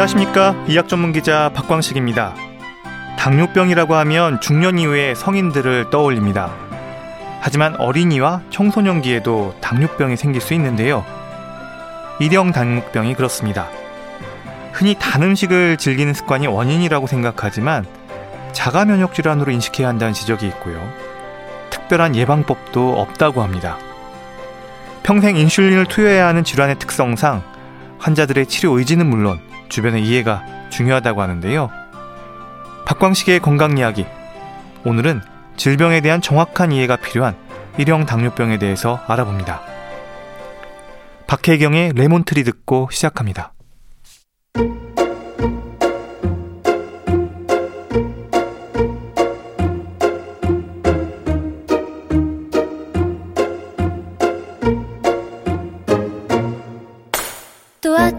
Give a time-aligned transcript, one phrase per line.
[0.00, 0.54] 안녕하십니까.
[0.66, 2.34] 이약 전문 기자 박광식입니다.
[3.18, 6.54] 당뇨병이라고 하면 중년 이후에 성인들을 떠올립니다.
[7.42, 11.04] 하지만 어린이와 청소년기에도 당뇨병이 생길 수 있는데요.
[12.18, 13.68] 일형 당뇨병이 그렇습니다.
[14.72, 17.84] 흔히 단 음식을 즐기는 습관이 원인이라고 생각하지만
[18.52, 20.82] 자가 면역 질환으로 인식해야 한다는 지적이 있고요.
[21.68, 23.76] 특별한 예방법도 없다고 합니다.
[25.02, 27.42] 평생 인슐린을 투여해야 하는 질환의 특성상
[27.98, 31.70] 환자들의 치료 의지는 물론 주변의 이해가 중요하다고 하는데요.
[32.84, 34.04] 박광식의 건강 이야기.
[34.84, 35.22] 오늘은
[35.56, 37.36] 질병에 대한 정확한 이해가 필요한
[37.78, 39.62] 일형 당뇨병에 대해서 알아봅니다.
[41.26, 43.52] 박혜경의 레몬트리 듣고 시작합니다.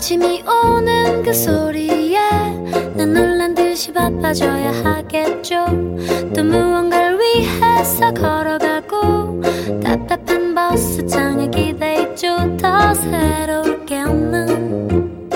[0.02, 2.18] 아침이 오는 그 소리에
[2.96, 5.64] 난 놀란 듯이 바빠져야 하겠죠.
[6.36, 9.42] 또 무언가를 위해서 걸어가고
[9.84, 12.58] 답답한 버스장에 기대있죠.
[12.58, 15.30] 더 새로울 게 없는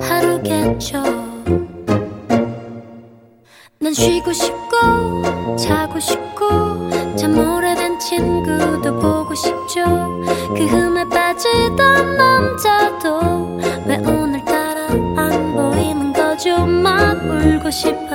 [0.00, 1.02] 하루겠죠.
[3.80, 6.46] 난 쉬고 싶고 자고 싶고
[7.16, 9.84] 참 오래된 친구도 보고 싶죠.
[10.54, 10.95] 그 흠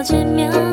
[0.04, 0.71] 울고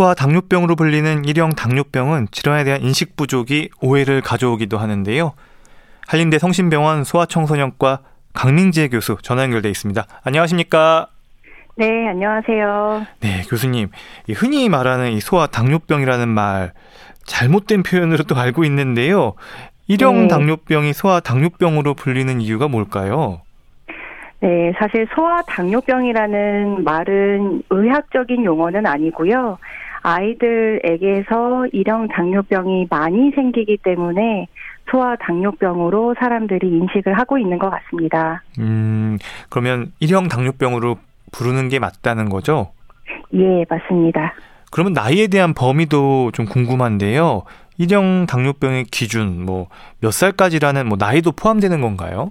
[0.00, 5.34] 소아 당뇨병으로 불리는 일형 당뇨병은 질환에 대한 인식 부족이 오해를 가져오기도 하는데요.
[6.08, 7.98] 한림대 성심병원 소아청소년과
[8.32, 10.06] 강민재 교수 전화 연결돼 있습니다.
[10.24, 11.08] 안녕하십니까?
[11.76, 13.06] 네, 안녕하세요.
[13.20, 13.90] 네, 교수님.
[14.26, 16.72] 이 흔히 말하는 이 소아 당뇨병이라는 말
[17.26, 19.34] 잘못된 표현으로 또 알고 있는데요.
[19.86, 20.28] 일형 네.
[20.28, 23.42] 당뇨병이 소아 당뇨병으로 불리는 이유가 뭘까요?
[24.40, 29.58] 네, 사실 소아 당뇨병이라는 말은 의학적인 용어는 아니고요.
[30.02, 34.46] 아이들에게서 일형 당뇨병이 많이 생기기 때문에
[34.90, 38.42] 소아 당뇨병으로 사람들이 인식을 하고 있는 것 같습니다.
[38.58, 39.18] 음,
[39.48, 40.96] 그러면 일형 당뇨병으로
[41.32, 42.72] 부르는 게 맞다는 거죠?
[43.34, 44.34] 예, 맞습니다.
[44.72, 47.42] 그러면 나이에 대한 범위도 좀 궁금한데요.
[47.78, 49.68] 일형 당뇨병의 기준, 뭐,
[50.00, 52.30] 몇 살까지라는 뭐, 나이도 포함되는 건가요?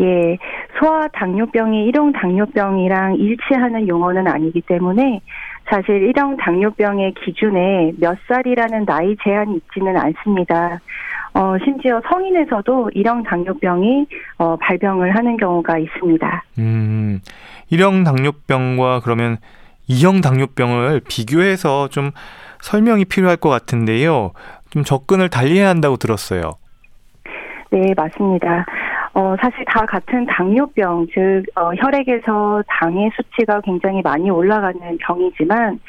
[0.00, 0.36] 예,
[0.78, 5.20] 소아 당뇨병이 일용 당뇨병이랑 일치하는 용어는 아니기 때문에
[5.72, 10.78] 사실 1형 당뇨병의 기준에 몇 살이라는 나이 제한이 있지는 않습니다.
[11.32, 16.44] 어, 심지어 성인에서도 1형 당뇨병이 어, 발병을 하는 경우가 있습니다.
[16.58, 17.20] 음,
[17.70, 19.38] 1형 당뇨병과 그러면
[19.88, 22.10] 2형 당뇨병을 비교해서 좀
[22.60, 24.32] 설명이 필요할 것 같은데요.
[24.68, 26.52] 좀 접근을 달리해야 한다고 들었어요.
[27.70, 28.66] 네, 맞습니다.
[29.14, 35.80] 어, 사실 다 같은 당뇨병, 즉, 어, 혈액에서 당의 수치가 굉장히 많이 올라가는 병이지만,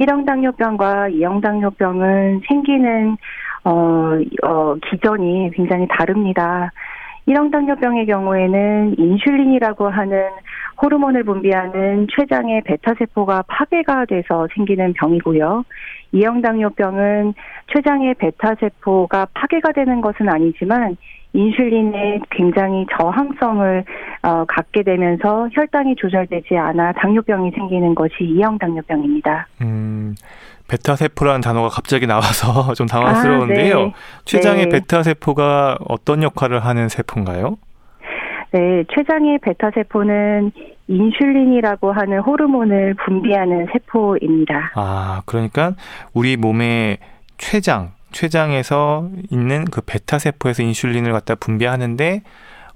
[0.00, 3.16] 1형 당뇨병과 2형 당뇨병은 생기는,
[3.64, 6.72] 어, 어, 기전이 굉장히 다릅니다.
[7.28, 10.24] 1형 당뇨병의 경우에는 인슐린이라고 하는
[10.82, 15.64] 호르몬을 분비하는 췌장의 베타세포가 파괴가 돼서 생기는 병이고요.
[16.14, 17.34] 2형 당뇨병은
[17.68, 20.96] 췌장의 베타세포가 파괴가 되는 것은 아니지만
[21.34, 23.84] 인슐린에 굉장히 저항성을
[24.22, 29.46] 어, 갖게 되면서 혈당이 조절되지 않아 당뇨병이 생기는 것이 2형 당뇨병입니다.
[29.62, 30.14] 음,
[30.68, 33.78] 베타세포라는 단어가 갑자기 나와서 좀 당황스러운데요.
[33.78, 33.92] 아, 네.
[34.24, 34.80] 췌장의 네.
[34.80, 37.56] 베타세포가 어떤 역할을 하는 세포인가요?
[38.52, 40.52] 네, 췌장의 베타세포는
[40.88, 44.72] 인슐린이라고 하는 호르몬을 분비하는 세포입니다.
[44.74, 45.72] 아, 그러니까
[46.12, 46.98] 우리 몸의
[47.38, 52.22] 췌장, 췌장에서 있는 그 베타 세포에서 인슐린을 갖다 분비하는데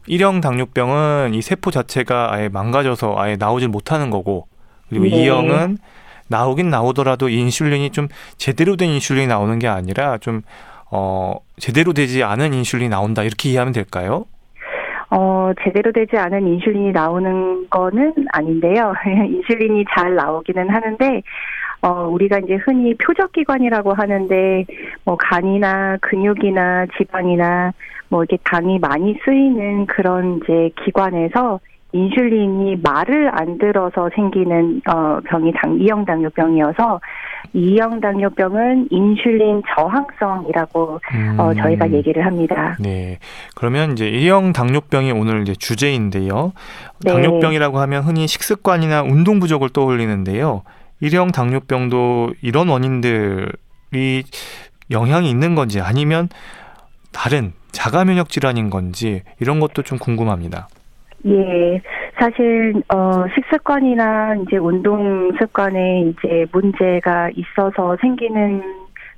[0.09, 4.47] 1형 당뇨병은 이 세포 자체가 아예 망가져서 아예 나오질 못하는 거고
[4.89, 5.11] 그리고 네.
[5.11, 5.79] 2형은
[6.29, 10.43] 나오긴 나오더라도 인슐린이 좀 제대로 된 인슐린이 나오는 게 아니라 좀
[10.91, 14.25] 어, 제대로 되지 않은 인슐린이 나온다 이렇게 이해하면 될까요?
[15.11, 18.93] 어, 제대로 되지 않은 인슐린이 나오는 거는 아닌데요.
[19.07, 21.23] 인슐린이 잘 나오기는 하는데,
[21.83, 24.65] 어, 우리가 이제 흔히 표적기관이라고 하는데,
[25.05, 27.73] 뭐, 간이나 근육이나 지방이나,
[28.09, 31.61] 뭐, 이렇게 당이 많이 쓰이는 그런 이제 기관에서
[31.93, 37.01] 인슐린이 말을 안 들어서 생기는, 어, 병이 당, 2형 당뇨병이어서,
[37.55, 41.01] 2형 당뇨병은 인슐린 저항성이라고,
[41.39, 41.55] 어, 음.
[41.57, 42.77] 저희가 얘기를 합니다.
[42.81, 43.19] 네.
[43.55, 46.53] 그러면 이제 1형 당뇨병이 오늘 이제 주제인데요.
[47.05, 47.13] 네.
[47.13, 50.63] 당뇨병이라고 하면 흔히 식습관이나 운동 부족을 떠올리는데요.
[51.03, 54.23] 1형 당뇨병도 이런 원인들이
[54.91, 56.29] 영향이 있는 건지 아니면
[57.13, 60.69] 다른 자가 면역 질환인 건지 이런 것도 좀 궁금합니다.
[61.27, 61.81] 예,
[62.19, 68.63] 사실 어 식습관이나 이제 운동 습관에 이제 문제가 있어서 생기는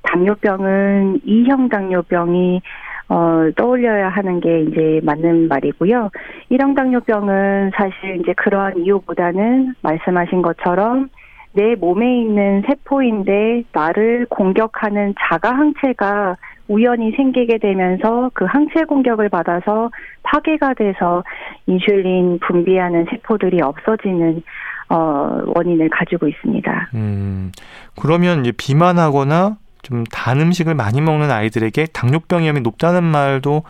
[0.03, 2.61] 당뇨병은 2형 당뇨병이
[3.09, 6.09] 어 떠올려야 하는 게 이제 맞는 말이고요.
[6.51, 11.09] 1형 당뇨병은 사실 이제 그러한 이유보다는 말씀하신 것처럼
[11.53, 16.37] 내 몸에 있는 세포인데 나를 공격하는 자가 항체가
[16.67, 19.89] 우연히 생기게 되면서 그 항체 공격을 받아서
[20.23, 21.23] 파괴가 돼서
[21.65, 24.43] 인슐린 분비하는 세포들이 없어지는
[24.89, 26.89] 어, 원인을 가지고 있습니다.
[26.93, 27.51] 음,
[27.99, 33.63] 그러면 이제 비만하거나 좀 단 음식을 많이 먹는 아이들에게 당뇨병 위험이 높다는 말도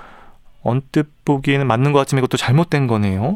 [0.63, 3.35] 언뜻 보기에는 맞는 것 같지만 이것도 잘못된 거네요.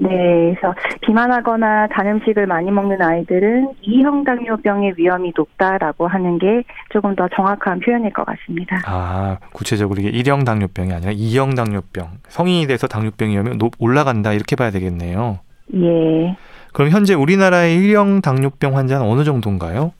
[0.00, 7.16] 네, 그래서 비만하거나 단 음식을 많이 먹는 아이들은 2형 당뇨병의 위험이 높다라고 하는 게 조금
[7.16, 8.80] 더 정확한 표현일 것 같습니다.
[8.86, 12.10] 아, 구체적으로 이게 1형 당뇨병이 아니라 2형 당뇨병.
[12.28, 15.40] 성인이 돼서 당뇨병 위험이 높, 올라간다 이렇게 봐야 되겠네요.
[15.74, 16.36] 예.
[16.72, 19.92] 그럼 현재 우리나라의 1형 당뇨병 환자는 어느 정도인가요?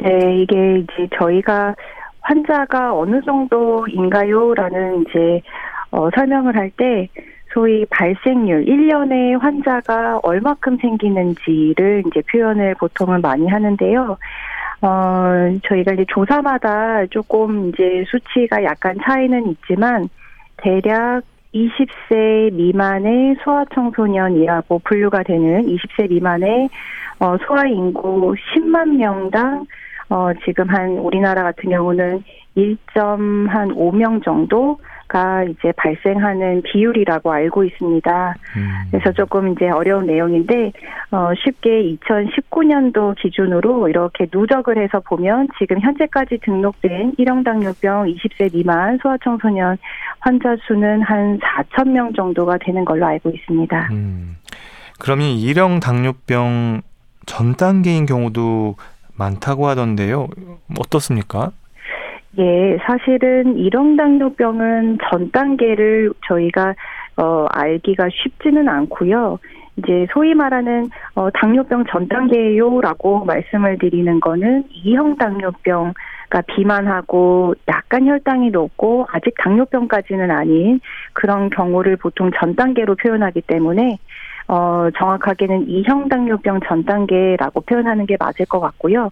[0.00, 1.76] 네, 이게 이제 저희가
[2.20, 5.40] 환자가 어느 정도인가요라는 이제
[5.92, 7.08] 어, 설명을 할때
[7.52, 14.16] 소위 발생률, 1년에 환자가 얼마큼 생기는지를 이제 표현을 보통은 많이 하는데요.
[14.82, 20.08] 어, 저희가 이제 조사마다 조금 이제 수치가 약간 차이는 있지만
[20.56, 21.22] 대략
[21.54, 26.68] 20세 미만의 소아청소년이라고 분류가 되는 20세 미만의
[27.20, 29.66] 어, 소아 인구 10만 명당
[30.08, 32.24] 어, 지금 한 우리나라 같은 경우는
[32.56, 34.78] 1.5명 정도
[35.12, 38.34] 가 이제 발생하는 비율이라고 알고 있습니다.
[38.56, 40.72] 음, 그래서 조금 이제 어려운 내용인데
[41.10, 48.98] 어 쉽게 2019년도 기준으로 이렇게 누적을 해서 보면 지금 현재까지 등록된 1형 당뇨병 20세 미만
[49.02, 49.76] 소아청소년
[50.20, 53.88] 환자 수는 한 4천 명 정도가 되는 걸로 알고 있습니다.
[53.92, 54.36] 음.
[54.98, 56.80] 그러면 1형 당뇨병
[57.26, 58.76] 전 단계인 경우도
[59.14, 60.28] 많다고 하던데요.
[60.80, 61.52] 어떻습니까?
[62.38, 66.74] 예, 사실은 1형 당뇨병은 전 단계를 저희가
[67.18, 69.38] 어 알기가 쉽지는 않고요.
[69.76, 75.92] 이제 소위 말하는 어 당뇨병 전 단계요라고 말씀을 드리는 거는 2형 당뇨병
[76.46, 80.80] 비만하고 약간 혈당이 높고 아직 당뇨병까지는 아닌
[81.12, 83.98] 그런 경우를 보통 전 단계로 표현하기 때문에
[84.48, 89.10] 어, 정확하게는 2형 당뇨병 전 단계라고 표현하는 게 맞을 것 같고요.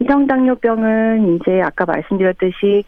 [0.00, 2.84] 1형 당뇨병은 이제 아까 말씀드렸듯이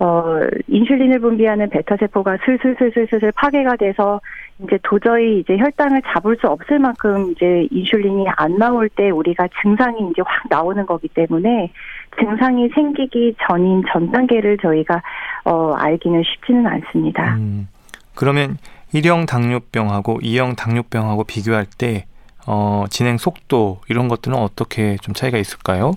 [0.00, 4.20] 어, 인슐린을 분비하는 베타 세포가 슬슬슬슬슬 파괴가 돼서
[4.62, 10.10] 이제 도저히 이제 혈당을 잡을 수 없을 만큼 이제 인슐린이 안 나올 때 우리가 증상이
[10.10, 11.72] 이제 확 나오는 거기 때문에
[12.18, 15.02] 증상이 생기기 전인 전 단계를 저희가
[15.44, 17.34] 어, 알기는 쉽지는 않습니다.
[17.34, 17.66] 음,
[18.14, 18.56] 그러면
[18.94, 22.06] 1형 당뇨병하고 2형 당뇨병하고 비교할 때
[22.46, 25.92] 어, 진행 속도 이런 것들은 어떻게 좀 차이가 있을까요?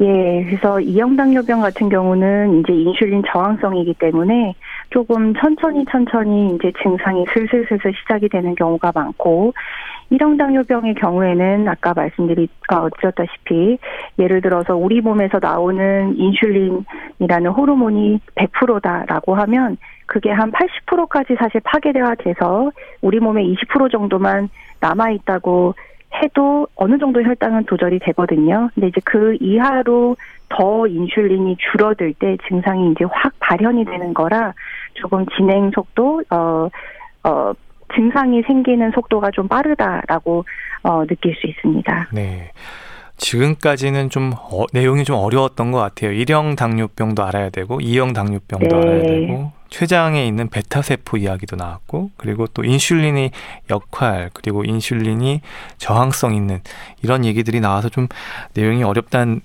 [0.00, 4.54] 예, 그래서 이형 당뇨병 같은 경우는 이제 인슐린 저항성이기 때문에
[4.90, 9.52] 조금 천천히 천천히 이제 증상이 슬슬슬슬 시작이 되는 경우가 많고
[10.12, 13.78] 1형 당뇨병의 경우에는 아까 말씀드렸다시피
[14.18, 19.76] 예를 들어서 우리 몸에서 나오는 인슐린이라는 호르몬이 100%다라고 하면
[20.06, 24.48] 그게 한 80%까지 사실 파괴가 돼서 우리 몸에 20% 정도만
[24.80, 25.74] 남아 있다고
[26.22, 28.70] 해도 어느 정도 혈당은 조절이 되거든요.
[28.74, 30.16] 근데 이제 그 이하로
[30.48, 34.54] 더 인슐린이 줄어들 때 증상이 이제 확 발현이 되는 거라
[34.94, 36.68] 조금 진행 속도, 어,
[37.24, 37.52] 어,
[37.94, 40.44] 증상이 생기는 속도가 좀 빠르다라고
[40.82, 42.08] 어, 느낄 수 있습니다.
[42.12, 42.50] 네.
[43.16, 46.10] 지금까지는 좀 어, 내용이 좀 어려웠던 것 같아요.
[46.10, 48.82] 1형 당뇨병도 알아야 되고 2형 당뇨병도 네.
[48.82, 53.30] 알아야 되고 췌장에 있는 베타 세포 이야기도 나왔고 그리고 또 인슐린의
[53.70, 55.40] 역할 그리고 인슐린이
[55.78, 56.60] 저항성 있는
[57.02, 58.08] 이런 얘기들이 나와서 좀
[58.54, 59.40] 내용이 어렵다는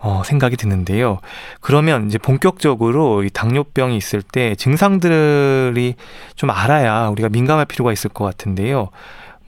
[0.00, 1.18] 어, 생각이 드는데요.
[1.60, 5.94] 그러면 이제 본격적으로 이 당뇨병이 있을 때 증상들이
[6.36, 8.90] 좀 알아야 우리가 민감할 필요가 있을 것 같은데요.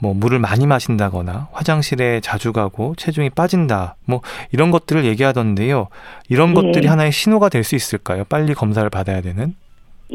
[0.01, 4.21] 뭐 물을 많이 마신다거나 화장실에 자주 가고 체중이 빠진다 뭐
[4.53, 5.89] 이런 것들을 얘기하던데요.
[6.29, 6.55] 이런 예.
[6.55, 8.25] 것들이 하나의 신호가 될 수 있을까요?
[8.29, 9.55] 빨리 검사를 받아야 되는?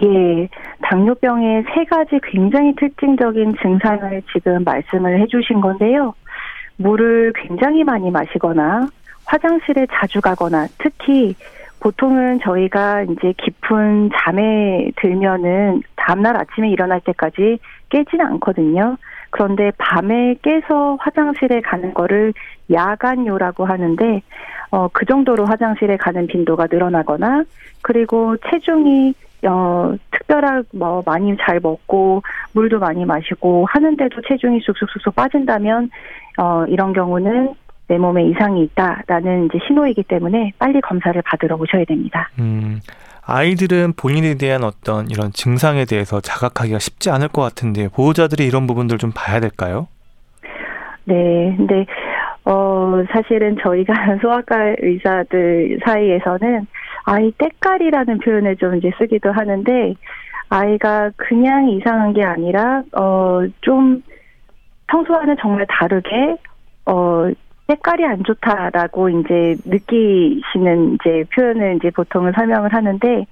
[0.04, 0.48] 예,
[0.90, 6.16] 당뇨병의 세 가지 굉장히 특징적인 증상을 지금 말씀을 해주신 건데요.
[6.78, 8.88] 물을 굉장히 많이 마시거나
[9.26, 11.36] 화장실에 자주 가거나 특히
[11.80, 18.98] 보통은 저희가 이제 깊은 잠에 들면은 다음날 아침에 일어날 때까지 깨지는 않거든요.
[19.32, 22.34] 그런데 밤에 깨서 화장실에 가는 거를
[22.72, 24.22] 야간요라고 하는데
[24.72, 27.44] 어 그 정도로 화장실에 가는 빈도가 늘어나거나
[27.82, 29.14] 그리고 체중이
[29.46, 35.90] 어 특별한 뭐 많이 잘 먹고 물도 많이 마시고 하는데도 체중이 쑥쑥쑥쑥 빠진다면
[36.38, 37.54] 어 이런 경우는
[37.88, 42.30] 내 몸에 이상이 있다라는 이제 신호이기 때문에 빨리 검사를 받으러 오셔야 됩니다.
[42.40, 42.80] 음,
[43.26, 48.98] 아이들은 본인에 대한 어떤 이런 증상에 대해서 자각하기가 쉽지 않을 것 같은데 보호자들이 이런 부분들
[48.98, 49.88] 좀 봐야 될까요?
[51.06, 51.86] 네, 근데
[52.46, 56.68] 어 사실은 저희가 소아과 의사들 사이에서는
[57.06, 59.96] 아이 때깔이라는 표현을 좀 이제 쓰기도 하는데
[60.50, 64.04] 아이가 그냥 이상한 게 아니라 어좀
[64.88, 66.38] 평소와는 정말 다르게
[66.86, 67.30] 어
[67.68, 73.26] 색깔이 안 좋다라고 이제 느끼시는 이제 표현을 이제 보통은 설명을 하는데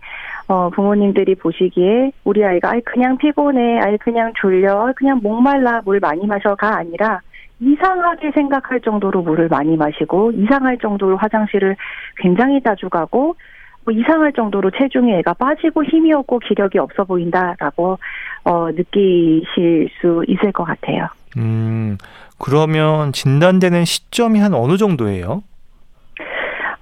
[0.48, 6.26] 어 부모님들이 보시기에 우리 아이가 아이 그냥 피곤해, 아이 그냥 졸려, 그냥 목말라 물 많이
[6.26, 7.22] 마셔가 아니라
[7.60, 11.76] 이상하게 생각할 정도로 물을 많이 마시고 이상할 정도로 화장실을
[12.18, 13.36] 굉장히 자주 가고
[13.84, 18.00] 뭐 이상할 정도로 체중이 애가 빠지고 힘이 없고 기력이 없어 보인다라고
[18.46, 21.08] 어 느끼실 수 있을 것 같아요.
[21.38, 21.98] 음,
[22.42, 25.44] 그러면 진단되는 시점이 한 어느 정도예요?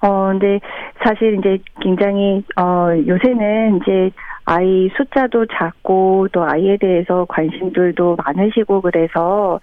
[0.02, 0.60] 어, 근데
[1.04, 4.12] 사실 이제 굉장히, 어, 요새는 이제
[4.46, 9.60] 아이 숫자도 작고 또 아이에 대해서 관심들도 많으시고 그래서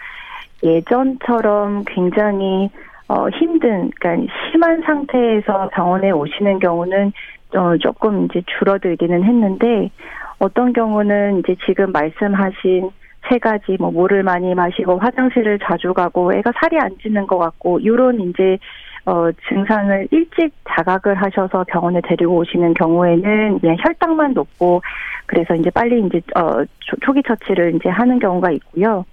[0.63, 2.71] 예전처럼 굉장히
[3.09, 7.13] 어, 힘든, 그러니까 심한 상태에서 병원에 오시는 경우는
[7.55, 9.91] 어, 조금 이제 줄어들기는 했는데
[10.39, 12.91] 어떤 경우는 이제 지금 말씀하신
[13.29, 17.81] 세 가지 뭐 물을 많이 마시고 화장실을 자주 가고 애가 살이 안 찌는 것 같고
[17.81, 18.59] 이런 이제
[19.05, 24.83] 어 증상을 일찍 자각을 하셔서 병원에 데리고 오시는 경우에는 그냥 혈당만 높고
[25.27, 29.05] 그래서 이제 빨리 이제 어 초- 초기 처치를 이제 하는 경우가 있고요.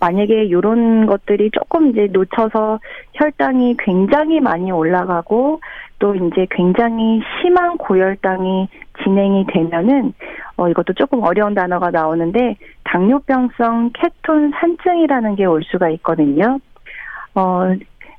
[0.00, 2.80] 만약에 이런 것들이 조금 이제 놓쳐서
[3.14, 5.60] 혈당이 굉장히 많이 올라가고
[5.98, 8.68] 또 이제 굉장히 심한 고혈당이
[9.02, 10.12] 진행이 되면은
[10.56, 16.58] 어 이것도 조금 어려운 단어가 나오는데 당뇨병성 케톤 산증이라는 게 올 수가 있거든요.
[17.34, 17.74] 어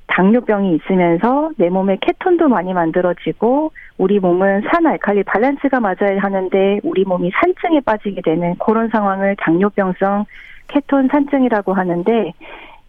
[0.07, 7.03] 당뇨병이 있으면서 내 몸에 케톤도 많이 만들어지고 우리 몸은 산 알칼리 밸런스가 맞아야 하는데 우리
[7.05, 10.25] 몸이 산증에 빠지게 되는 그런 상황을 당뇨병성
[10.67, 12.33] 케톤 산증이라고 하는데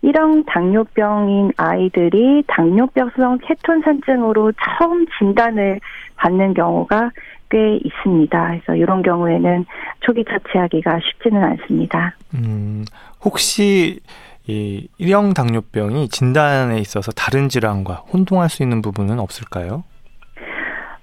[0.02, 5.80] 이런 당뇨병인 아이들이 당뇨병성 케톤 산증으로 처음 진단을
[6.16, 7.10] 받는 경우가
[7.50, 8.48] 꽤 있습니다.
[8.48, 9.64] 그래서 이런 경우에는
[10.00, 12.14] 초기 차치하기가 쉽지는 않습니다.
[12.34, 12.84] 음,
[13.24, 14.00] 혹시
[14.48, 19.82] 이 일형 당뇨병이 진단에 있어서 다른 질환과 혼동할 수 있는 부분은 없을까요?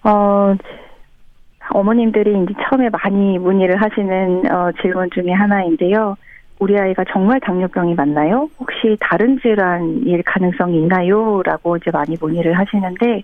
[0.04, 0.56] 어,
[1.72, 6.16] 어머님들이 이제 처음에 많이 문의를 하시는 어, 질문 중에 하나인데요.
[6.64, 8.50] 우리 아이가 정말 당뇨병이 맞나요?
[8.58, 11.42] 혹시 다른 질환일 가능성이 있나요?
[11.44, 13.24] 라고 이제 많이 문의를 하시는데,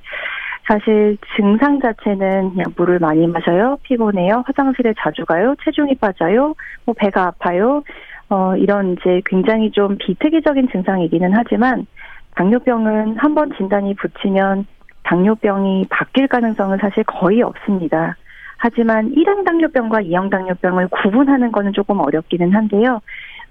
[0.67, 6.53] 사실 증상 자체는 그냥 물을 많이 마셔요, 피곤해요, 화장실에 자주 가요, 체중이 빠져요,
[6.83, 7.81] 뭐 배가 아파요,
[8.29, 11.87] 어, 이런 이제 굉장히 좀 비특이적인 증상이기는 하지만,
[12.35, 14.65] 당뇨병은 한 번 진단이 붙이면
[15.03, 18.17] 당뇨병이 바뀔 가능성은 사실 거의 없습니다.
[18.61, 22.99] 하지만 1형 당뇨병과 2형 당뇨병을 구분하는 거는 조금 어렵기는 한데요.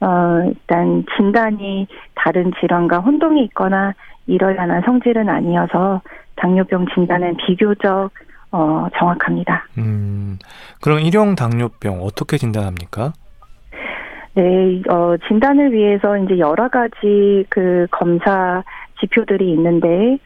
[0.00, 3.94] 어, 일단 진단이 다른 질환과 혼동이 있거나
[4.26, 6.02] 이럴 만한 성질은 아니어서
[6.36, 8.10] 당뇨병 진단은 비교적
[8.50, 9.66] 어, 정확합니다.
[9.76, 10.38] 음,
[10.80, 13.12] 그럼 1형 당뇨병 어떻게 진단합니까?
[14.34, 18.62] 네, 어, 진단을 위해서 이제 여러 가지 그 검사
[19.00, 20.18] 지표들이 있는데,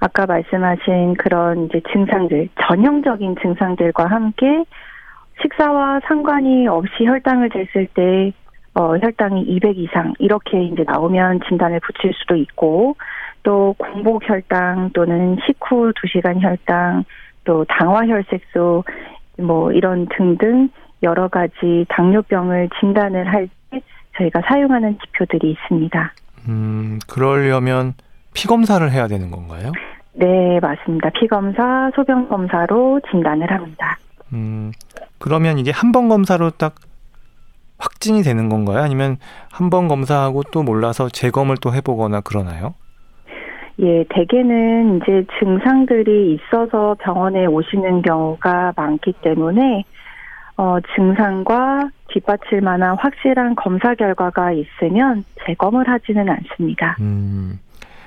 [0.00, 4.64] 아까 말씀하신 그런 이제 증상들, 전형적인 증상들과 함께
[5.42, 8.32] 식사와 상관이 없이 혈당을 쟀을 때,
[8.74, 12.96] 어, 혈당이 200 이상, 이렇게 이제 나오면 진단을 붙일 수도 있고,
[13.42, 17.04] 또 공복 혈당 또는 식후 2시간 혈당,
[17.44, 18.84] 또 당화 혈색소,
[19.38, 20.68] 뭐 이런 등등
[21.02, 23.80] 여러 가지 당뇨병을 진단을 할 때
[24.18, 26.12] 저희가 사용하는 지표들이 있습니다.
[26.48, 27.94] 음, 그러려면
[28.34, 29.72] 피 검사를 해야 되는 건가요?
[30.12, 31.10] 네, 맞습니다.
[31.10, 33.96] 피 검사, 소변 검사로 진단을 합니다.
[34.32, 34.72] 음,
[35.18, 36.74] 그러면 이게 한 번 검사로 딱
[37.80, 38.78] 확진이 되는 건가요?
[38.82, 39.16] 아니면
[39.50, 42.74] 한 번 검사하고 또 몰라서 재검을 또 해보거나 그러나요?
[43.80, 49.84] 예, 대개는 이제 증상들이 있어서 병원에 오시는 경우가 많기 때문에
[50.56, 56.96] 어, 증상과 뒷받칠 만한 확실한 검사 결과가 있으면 재검을 하지는 않습니다.
[57.00, 57.58] 음,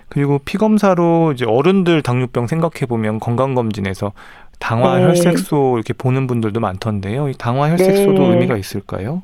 [0.10, 4.12] 그리고 피 검사로 이제 어른들 당뇨병 생각해 보면 건강 검진에서
[4.60, 5.06] 당화 네.
[5.06, 7.30] 혈색소 이렇게 보는 분들도 많던데요.
[7.30, 8.30] 이 당화 혈색소도 네.
[8.34, 9.24] 의미가 있을까요?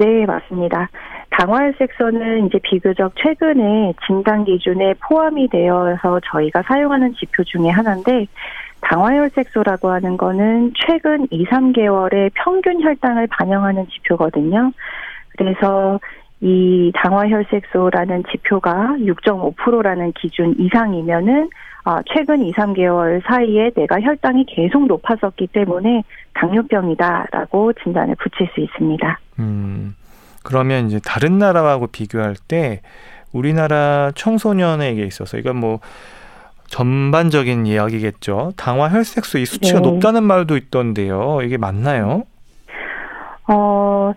[0.00, 0.88] 네, 맞습니다.
[1.28, 8.26] 당화혈색소는 이제 비교적 최근에 진단 기준에 포함이 되어서 저희가 사용하는 지표 중에 하나인데
[8.80, 14.72] 당화혈색소라고 하는 거는 최근 2, 3개월의 평균 혈당을 반영하는 지표거든요.
[15.36, 16.00] 그래서
[16.40, 21.50] 이 당화혈색소라는 지표가 6.5%라는 기준 이상이면은 아,
[22.14, 29.18] 최근 2, 3개월 사이에 내가 혈당이 계속 높아졌기 때문에 당뇨병이다라고 진단을 붙일 수 있습니다.
[29.38, 29.94] 음,
[30.42, 32.80] 그러면 이제 다른 나라하고 비교할 때
[33.32, 35.80] 우리나라 청소년에게 있어서 이건 뭐
[36.68, 38.52] 전반적인 이야기겠죠.
[38.56, 39.90] 당화 혈색소 이 수치가 네.
[39.90, 41.40] 높다는 말도 있던데요.
[41.42, 42.24] 이게 맞나요?
[43.48, 44.12] 어,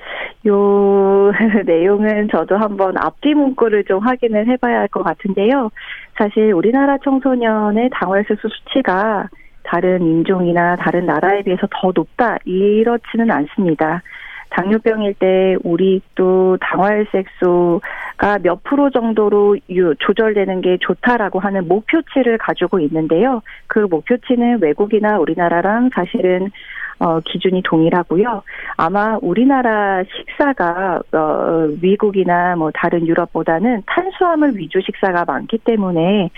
[0.45, 1.31] 요
[1.65, 5.71] 내용은 저도 한번 앞뒤 문구를 좀 확인을 해봐야 할 것 같은데요.
[6.17, 9.29] 사실 우리나라 청소년의 당화혈색소 수치가
[9.63, 14.01] 다른 인종이나 다른 나라에 비해서 더 높다 이렇지는 않습니다.
[14.49, 22.79] 당뇨병일 때 우리 또 당화혈색소가 몇 프로 정도로 유- 조절되는 게 좋다라고 하는 목표치를 가지고
[22.81, 23.41] 있는데요.
[23.67, 26.51] 그 목표치는 외국이나 우리나라랑 사실은
[26.99, 28.43] 어, 기준이 동일하고요.
[28.77, 36.29] 아마 우리나라 식사가 어, 미국이나 뭐 다른 유럽보다는 탄수화물 위주 식사가 많기 때문에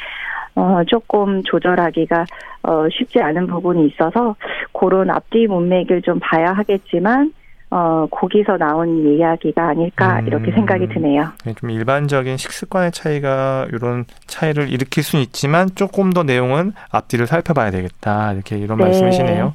[0.56, 2.26] 어, 조금 조절하기가
[2.64, 4.36] 어, 쉽지 않은 부분이 있어서
[4.74, 7.34] 그런 앞뒤 문맥을 좀 봐야 하겠지만
[7.72, 10.28] 어, 거기서 나온 이야기가 아닐까 음.
[10.28, 11.32] 이렇게 생각이 드네요.
[11.44, 17.72] 네, 좀 일반적인 식습관의 차이가 이런 차이를 일으킬 수는 있지만 조금 더 내용은 앞뒤를 살펴봐야
[17.72, 18.34] 되겠다.
[18.34, 18.86] 이렇게 이런 네.
[18.86, 19.54] 말씀이시네요.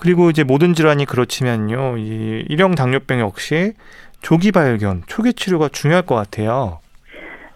[0.00, 1.98] 그리고 이제 모든 질환이 그렇지만요.
[1.98, 3.74] 이 일형 당뇨병 역시
[4.22, 6.78] 조기 발견, 초기 치료가 중요할 것 같아요.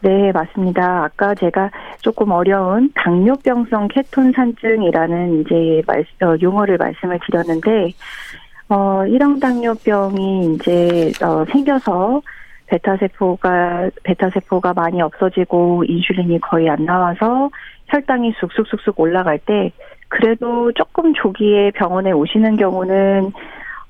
[0.01, 1.05] 네, 맞습니다.
[1.05, 1.71] 아까 제가
[2.03, 7.95] 조금 어려운 당뇨병성 케톤 산증이라는 이제 말, 어, 용어를 말씀을 드렸는데,
[8.69, 12.21] 어, 일형 당뇨병이 이제, 어, 생겨서
[12.67, 17.49] 베타세포가, 베타세포가 많이 없어지고 인슐린이 거의 안 나와서
[17.87, 19.73] 혈당이 쑥쑥쑥쑥 올라갈 때,
[20.15, 23.33] 그래도 조금 조기에 병원에 오시는 경우는,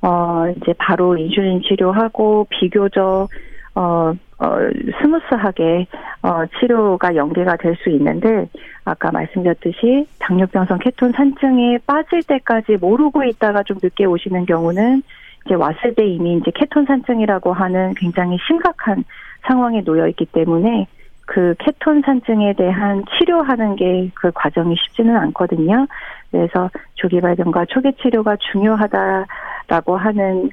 [0.00, 3.28] 어, 이제 바로 인슐린 치료하고 비교적,
[3.74, 4.56] 어, 어,
[5.02, 5.86] smooth하게,
[6.22, 8.48] 어, 치료가 연계가 될 수 있는데,
[8.86, 15.02] 아까 말씀드렸듯이 당뇨병성 케톤 산증에 빠질 때까지 모르고 있다가 좀 늦게 오시는 경우는
[15.44, 19.04] 이제 왔을 때 이미 이제 케톤 산증이라고 하는 굉장히 심각한
[19.46, 20.86] 상황에 놓여 있기 때문에
[21.26, 25.86] 그 케톤산증에 대한 치료하는 게 그 과정이 쉽지는 않거든요.
[26.30, 30.50] 그래서 조기 발견과 초기 치료가 중요하다라고 하는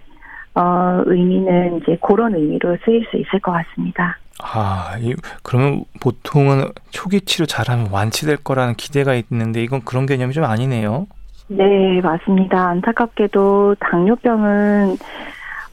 [0.53, 4.17] 어 의미는 이제 그런 의미로 쓰일 수 있을 것 같습니다.
[4.43, 10.43] 아, 이, 그러면 보통은 초기 치료 잘하면 완치될 거라는 기대가 있는데 이건 그런 개념이 좀
[10.43, 11.07] 아니네요.
[11.47, 12.69] 네, 맞습니다.
[12.69, 14.97] 안타깝게도 당뇨병은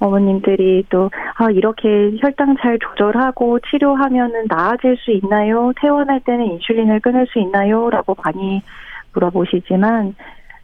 [0.01, 5.73] 어머님들이 또, 아, 이렇게 혈당 잘 조절하고 치료하면은 나아질 수 있나요?
[5.81, 7.89] 퇴원할 때는 인슐린을 끊을 수 있나요?
[7.91, 8.61] 라고 많이
[9.13, 10.17] 물어보시지만,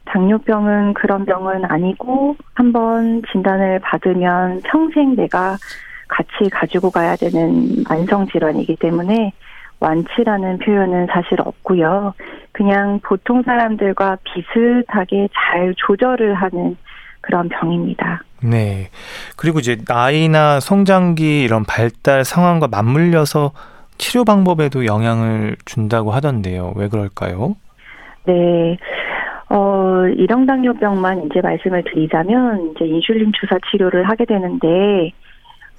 [0.07, 5.57] 당뇨병은 그런 병은 아니고, 한번 진단을 받으면 평생 내가
[6.09, 9.33] 같이 가지고 가야 되는 만성 질환이기 때문에,
[9.79, 12.15] 완치라는 표현은 사실 없고요.
[12.51, 16.77] 그냥 보통 사람들과 비슷하게 잘 조절을 하는
[17.21, 18.23] 그런 병입니다.
[18.45, 18.91] 네.
[19.37, 23.53] 그리고 이제 나이나 성장기 이런 발달 상황과 맞물려서
[23.97, 26.75] 치료 방법에도 영향을 준다고 하던데요.
[26.77, 27.57] 왜 그럴까요?
[28.27, 28.77] 네.
[29.49, 35.13] 어, 일형당뇨병만 이제 말씀을 드리자면, 이제 인슐린 주사 치료를 하게 되는데,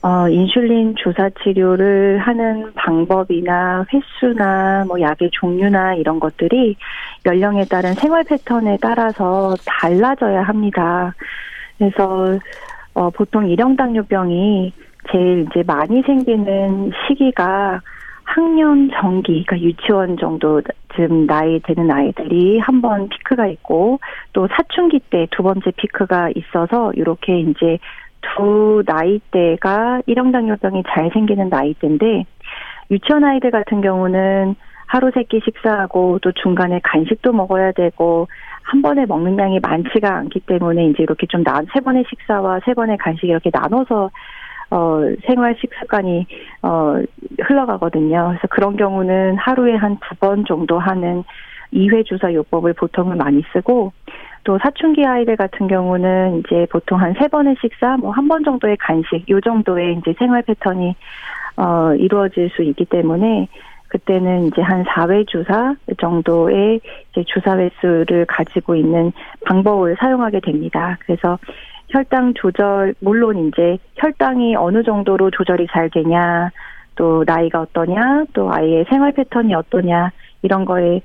[0.01, 6.75] 어, 인슐린 주사 치료를 하는 방법이나 횟수나 뭐 약의 종류나 이런 것들이
[7.25, 11.13] 연령에 따른 생활 패턴에 따라서 달라져야 합니다.
[11.77, 12.39] 그래서
[12.93, 14.71] 어, 보통 일형 당뇨병이
[15.11, 17.81] 제일 이제 많이 생기는 시기가
[18.23, 20.61] 학년 정기, 그러니까 유치원 정도
[20.95, 23.99] 쯤 나이 되는 아이들이 한 번 피크가 있고
[24.33, 27.77] 또 사춘기 때 두 번째 피크가 있어서 이렇게 이제
[28.21, 32.25] 두 나이대가 일형 당뇨병이 잘 생기는 나이대인데
[32.89, 34.55] 유치원 아이들 같은 경우는
[34.87, 38.27] 하루 세 끼 식사하고 또 중간에 간식도 먹어야 되고
[38.65, 42.73] 한 번에 먹는 양이 많지가 않기 때문에 이제 이렇게 좀 나, 세 번의 식사와 세
[42.73, 44.09] 번의 간식 이렇게 나눠서
[44.71, 46.25] 어, 생활 식습관이,
[46.63, 46.95] 어,
[47.39, 48.29] 흘러가거든요.
[48.29, 51.23] 그래서 그런 경우는 하루에 한 두 번 정도 하는
[51.71, 53.93] 2회 주사 요법을 보통은 많이 쓰고,
[54.43, 58.77] 또 사춘기 아이들 같은 경우는 이제 보통 한 세 번의 식사, 뭐 한 번 정도의
[58.77, 60.95] 간식, 요 정도의 이제 생활 패턴이,
[61.57, 63.47] 어, 이루어질 수 있기 때문에,
[63.87, 69.11] 그때는 이제 한 4회 주사 정도의 이제 주사 횟수를 가지고 있는
[69.45, 70.97] 방법을 사용하게 됩니다.
[71.05, 71.37] 그래서
[71.89, 76.49] 혈당 조절, 물론 이제 혈당이 어느 정도로 조절이 잘 되냐,
[76.95, 81.01] 또 나이가 어떠냐, 또 아이의 생활 패턴이 어떠냐, 이런 거를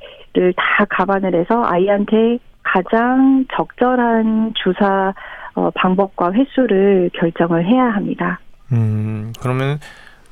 [0.56, 5.12] 다 감안을 해서 아이한테 가장 적절한 주사
[5.54, 8.38] 어, 방법과 횟수를 결정을 해야 합니다.
[8.72, 9.78] 음, 그러면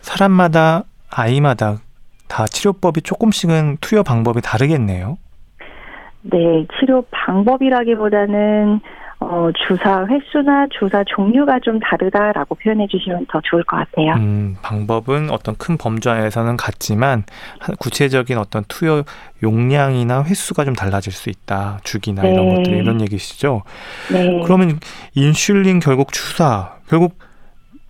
[0.00, 1.78] 사람마다 아이마다
[2.28, 5.18] 다 치료법이 조금씩은 투여 방법이 다르겠네요.
[6.22, 8.80] 네, 치료 방법이라기보다는
[9.20, 14.12] 어, 주사 횟수나 주사 종류가 좀 다르다라고 표현해 주시면 더 좋을 것 같아요.
[14.14, 17.24] 음, 방법은 어떤 큰 범주 안에서는 같지만
[17.80, 19.02] 구체적인 어떤 투여
[19.42, 21.78] 용량이나 횟수가 좀 달라질 수 있다.
[21.82, 22.32] 주기나 네.
[22.32, 23.62] 이런 것들 이런 얘기시죠?
[24.12, 24.40] 네.
[24.44, 24.78] 그러면
[25.14, 27.18] 인슐린 결국 주사 결국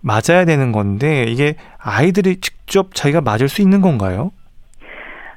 [0.01, 4.31] 맞아야 되는 건데 이게 아이들이 직접 자기가 맞을 수 있는 건가요?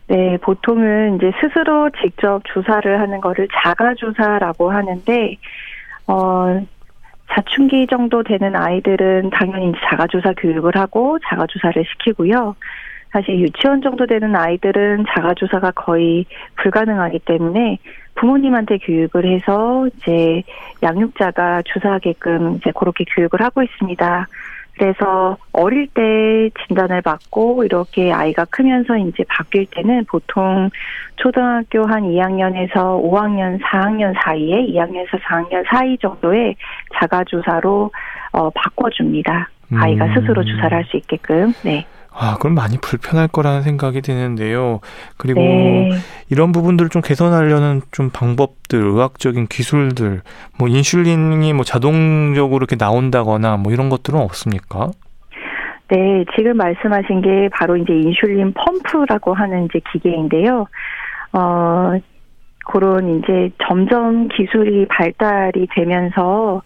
[0.08, 5.36] 네, 보통은 이제 스스로 직접 주사를 하는 거를 자가 주사라고 하는데
[6.06, 6.60] 어,
[7.28, 12.54] 사춘기 정도 되는 아이들은 당연히 자가 주사 교육을 하고 자가 주사를 시키고요.
[13.12, 16.24] 사실 유치원 정도 되는 아이들은 자가주사가 거의
[16.56, 17.78] 불가능하기 때문에
[18.14, 20.42] 부모님한테 교육을 해서 이제
[20.82, 24.26] 양육자가 주사하게끔 이제 그렇게 교육을 하고 있습니다.
[24.78, 30.70] 그래서 어릴 때 진단을 받고 이렇게 아이가 크면서 이제 바뀔 때는 보통
[31.16, 36.56] 초등학교 한 2학년에서 5학년, 4학년 사이에 2학년에서 4학년 사이 정도의
[36.94, 37.90] 자가 주사로
[38.32, 39.50] 어, 바꿔 줍니다.
[39.74, 40.14] 아이가 음.
[40.14, 41.52] 스스로 주사를 할 수 있게끔.
[41.64, 41.86] 네.
[42.14, 44.80] 아, 그럼 많이 불편할 거라는 생각이 드는데요.
[45.16, 45.90] 그리고 네.
[46.30, 50.20] 이런 부분들을 좀 개선하려는 좀 방법들, 의학적인 기술들,
[50.58, 54.90] 뭐 인슐린이 뭐 자동적으로 이렇게 나온다거나 뭐 이런 것들은 없습니까?
[55.88, 60.66] 네, 지금 말씀하신 게 바로 이제 인슐린 펌프라고 하는 이제 기계인데요.
[61.32, 61.92] 어,
[62.66, 66.62] 그런 이제 점점 기술이 발달이 되면서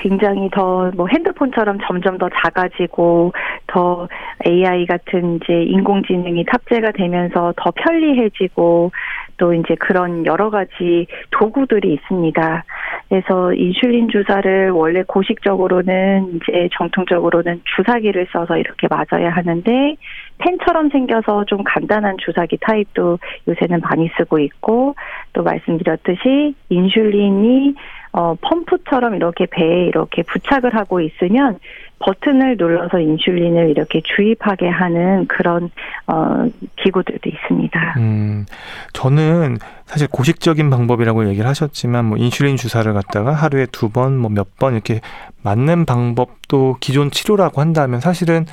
[0.00, 3.32] 굉장히 더 뭐 핸드폰처럼 점점 더 작아지고
[3.66, 4.08] 더
[4.46, 8.92] AI 같은 이제 인공지능이 탑재가 되면서 더 편리해지고
[9.36, 12.64] 또 이제 그런 여러 가지 도구들이 있습니다.
[13.08, 19.96] 그래서 인슐린 주사를 원래 고식적으로는 이제 정통적으로는 주사기를 써서 이렇게 맞아야 하는데
[20.38, 24.94] 펜처럼 생겨서 좀 간단한 주사기 타입도 요새는 많이 쓰고 있고
[25.32, 27.74] 또 말씀드렸듯이 인슐린이
[28.12, 31.58] 어, 펌프처럼 이렇게 배에 이렇게 부착을 하고 있으면
[32.00, 35.68] 버튼을 눌러서 인슐린을 이렇게 주입하게 하는 그런
[36.06, 37.94] 어, 기구들도 있습니다.
[37.98, 38.46] 음,
[38.92, 44.46] 저는 사실 고식적인 방법이라고 얘기를 하셨지만 뭐 인슐린 주사를 갖다가 하루에 두 번, 뭐 몇
[44.58, 45.00] 번 이렇게
[45.42, 48.46] 맞는 방법도 기존 치료라고 한다면 사실은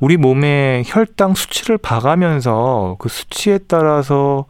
[0.00, 4.46] 우리 몸의 혈당 수치를 봐가면서 그 수치에 따라서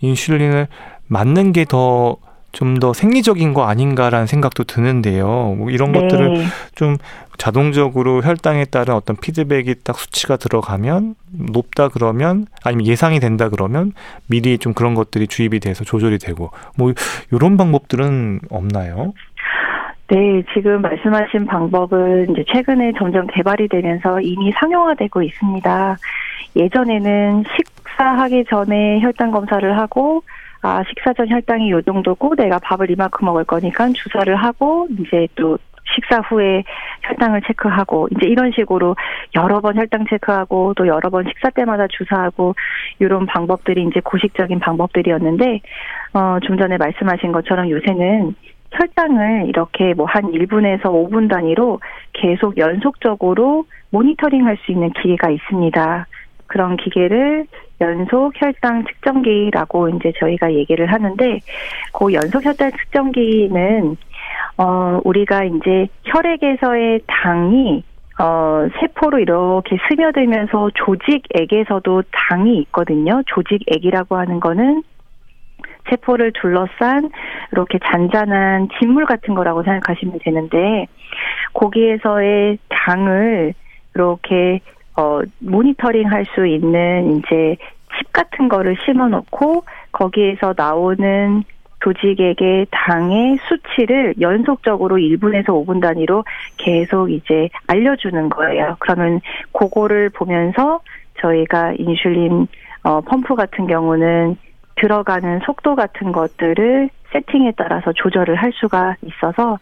[0.00, 0.68] 인슐린을
[1.08, 2.16] 맞는 게더
[2.52, 5.54] 좀 더 생리적인 거 아닌가라는 생각도 드는데요.
[5.56, 6.00] 뭐 이런 네.
[6.00, 6.96] 것들을 좀
[7.38, 11.14] 자동적으로 혈당에 따른 어떤 피드백이 딱 수치가 들어가면
[11.52, 13.92] 높다 그러면 아니면 예상이 된다 그러면
[14.28, 16.92] 미리 좀 그런 것들이 주입이 돼서 조절이 되고 뭐
[17.30, 19.12] 이런 방법들은 없나요?
[20.08, 25.96] 네, 지금 말씀하신 방법은 이제 최근에 점점 개발이 되면서 이미 상용화되고 있습니다.
[26.56, 30.22] 예전에는 식사하기 전에 혈당 검사를 하고
[30.62, 35.58] 아, 식사 전 혈당이 요 정도고 내가 밥을 이만큼 먹을 거니까 주사를 하고 이제 또
[35.94, 36.62] 식사 후에
[37.02, 38.96] 혈당을 체크하고 이제 이런 식으로
[39.34, 42.54] 여러 번 혈당 체크하고 또 여러 번 식사 때마다 주사하고
[43.00, 45.60] 이런 방법들이 이제 고식적인 방법들이었는데
[46.14, 48.34] 어좀 전에 말씀하신 것처럼 요새는
[48.70, 51.80] 혈당을 이렇게 뭐 한 1분에서 5분 단위로
[52.12, 56.06] 계속 연속적으로 모니터링 할 수 있는 기계가 있습니다.
[56.52, 57.46] 그런 기계를
[57.80, 61.40] 연속 혈당 측정기라고 이제 저희가 얘기를 하는데
[61.94, 63.96] 그 연속 혈당 측정기는
[64.58, 67.82] 어 우리가 이제 혈액에서의 당이
[68.20, 73.22] 어 세포로 이렇게 스며들면서 조직액에서도 당이 있거든요.
[73.26, 74.82] 조직액이라고 하는 거는
[75.88, 77.10] 세포를 둘러싼
[77.52, 80.86] 이렇게 잔잔한 진물 같은 거라고 생각하시면 되는데
[81.54, 83.54] 거기에서의 당을
[83.94, 84.60] 이렇게
[84.96, 87.56] 어, 모니터링 할 수 있는 이제
[87.96, 91.44] 칩 같은 거를 심어 놓고 거기에서 나오는
[91.80, 96.24] 조직에게 당의 수치를 연속적으로 1분에서 5분 단위로
[96.56, 98.76] 계속 이제 알려주는 거예요.
[98.78, 99.20] 그러면
[99.52, 100.80] 그거를 보면서
[101.20, 102.46] 저희가 인슐린
[102.84, 104.36] 어, 펌프 같은 경우는
[104.76, 109.58] 들어가는 속도 같은 것들을 세팅에 따라서 조절을 할 수가 있어서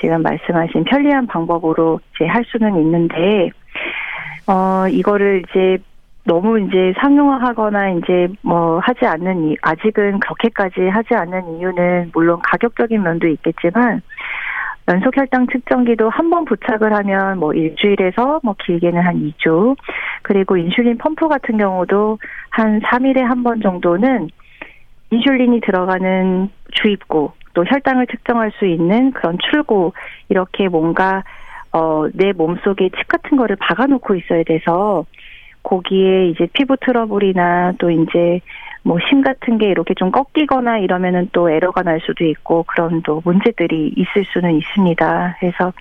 [0.00, 3.50] 지금 말씀하신 편리한 방법으로 이제 할 수는 있는데
[4.46, 5.78] 어, 이거를 이제
[6.24, 13.02] 너무 이제 상용화하거나 이제 뭐 하지 않는 이 아직은 그렇게까지 하지 않는 이유는 물론 가격적인
[13.02, 14.02] 면도 있겠지만
[14.88, 19.76] 연속 혈당 측정기도 한 번 부착을 하면 뭐 일주일에서 뭐 길게는 한 2주.
[20.22, 22.18] 그리고 인슐린 펌프 같은 경우도
[22.50, 24.28] 한 3일에 한 번 정도는
[25.10, 29.92] 인슐린이 들어가는 주입구 또 혈당을 측정할 수 있는 그런 출구
[30.28, 31.22] 이렇게 뭔가
[31.72, 35.06] 어, 내 몸속에 칩 같은 거를 박아놓고 있어야 돼서
[35.62, 38.40] 거기에 이제 피부 트러블이나 또 이제
[38.84, 43.22] 뭐 심 같은 게 이렇게 좀 꺾이거나 이러면은 또 에러가 날 수도 있고 그런 또
[43.24, 45.36] 문제들이 있을 수는 있습니다.
[45.38, 45.72] 그래서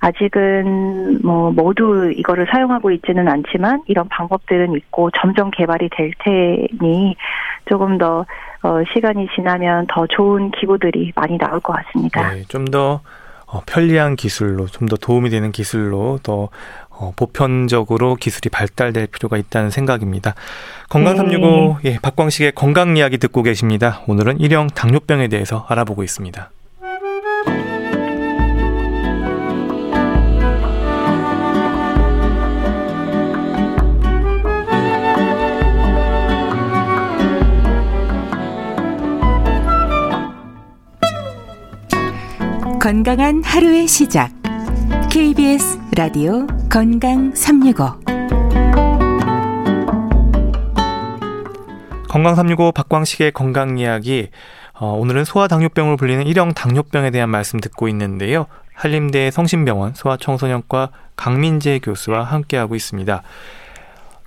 [0.00, 7.14] 아직은 뭐 모두 이거를 사용하고 있지는 않지만 이런 방법들은 있고 점점 개발이 될 테니
[7.66, 8.26] 조금 더
[8.64, 12.32] 어, 시간이 지나면 더 좋은 기구들이 많이 나올 것 같습니다.
[12.32, 13.00] 네, 좀더
[13.52, 16.48] 어, 편리한 기술로 좀 더 도움이 되는 기술로 더
[16.88, 20.34] 어, 보편적으로 기술이 발달될 필요가 있다는 생각입니다.
[20.88, 24.02] 건강 365 예, 박광식의 건강 이야기 듣고 계십니다.
[24.06, 26.50] 오늘은 일형 당뇨병에 대해서 알아보고 있습니다.
[42.82, 44.32] 건강한 하루의 시작.
[45.08, 47.84] KBS 라디오 건강 365.
[52.08, 54.30] 건강 365 박광식의 건강 이야기.
[54.72, 58.46] 어, 오늘은 소아당뇨병으로 불리는 일형 당뇨병에 대한 말씀 듣고 있는데요.
[58.74, 63.22] 한림대 성심병원 소아청소년과 강민재 교수와 함께하고 있습니다.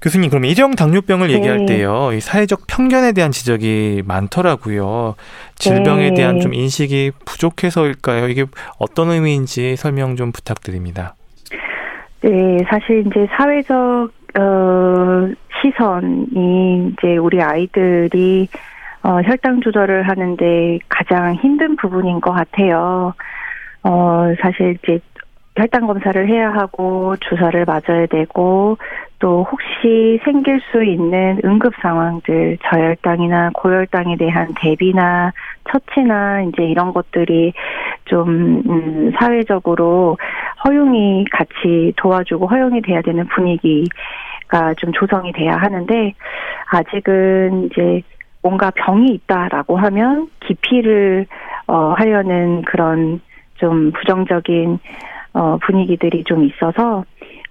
[0.05, 1.33] 교수님, 그럼 일형 당뇨병을 네.
[1.33, 5.15] 얘기할 때요, 이 사회적 편견에 대한 지적이 많더라고요.
[5.55, 6.13] 질병에 네.
[6.13, 8.27] 대한 좀 인식이 부족해서일까요?
[8.27, 8.45] 이게
[8.77, 11.15] 어떤 의미인지 설명 좀 부탁드립니다.
[12.21, 15.27] 네, 사실 이제 사회적 어,
[15.59, 18.47] 시선이 이제 우리 아이들이
[19.01, 23.15] 어, 혈당 조절을 하는데 가장 힘든 부분인 것 같아요.
[23.81, 24.99] 어, 사실 이제
[25.57, 28.77] 혈당 검사를 해야 하고 주사를 맞아야 되고
[29.19, 35.31] 또 혹시 생길 수 있는 응급 상황들 저혈당이나 고혈당에 대한 대비나
[35.71, 37.53] 처치나 이제 이런 것들이
[38.03, 40.17] 좀 음, 사회적으로
[40.65, 46.13] 허용이 같이 도와주고 허용이 돼야 되는 분위기가 좀 조성이 돼야 하는데
[46.67, 48.01] 아직은 이제
[48.41, 51.25] 뭔가 병이 있다라고 하면 기피를
[51.67, 53.21] 어, 하려는 그런
[53.55, 54.79] 좀 부정적인
[55.35, 57.03] 어, 분위기들이 좀 있어서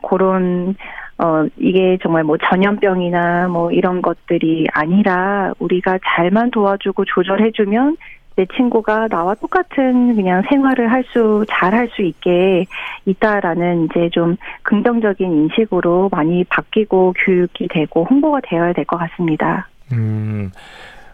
[0.09, 0.75] 그런
[1.18, 7.97] 어, 이게 정말 뭐 전염병이나 뭐 이런 것들이 아니라 우리가 잘만 도와주고 조절해주면
[8.37, 12.66] 내 친구가 나와 똑같은 그냥 생활을 할 수, 잘 할 수 있게
[13.05, 19.68] 있다라는 이제 좀 긍정적인 인식으로 많이 바뀌고 교육이 되고 홍보가 되어야 될 것 같습니다.
[19.92, 20.51] 음,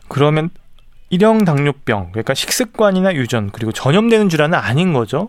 [0.09, 0.49] 그러면
[1.11, 5.29] 일형 당뇨병, 그러니까 식습관이나 유전, 그리고 전염되는 질환은 아닌 거죠?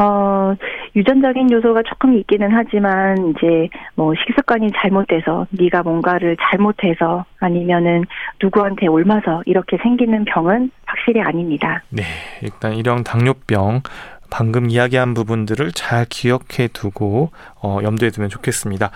[0.00, 0.54] 어,
[0.96, 8.04] 유전적인 요소가 조금 있기는 하지만 이제 뭐 식습관이 잘못돼서 네가 뭔가를 잘못해서 아니면은
[8.42, 11.82] 누구한테 옮아서 이렇게 생기는 병은 확실히 아닙니다.
[11.90, 12.02] 네,
[12.42, 13.82] 일단 일형 당뇨병
[14.30, 18.90] 방금 이야기한 부분들을 잘 기억해 두고 어, 염두에 두면 좋겠습니다.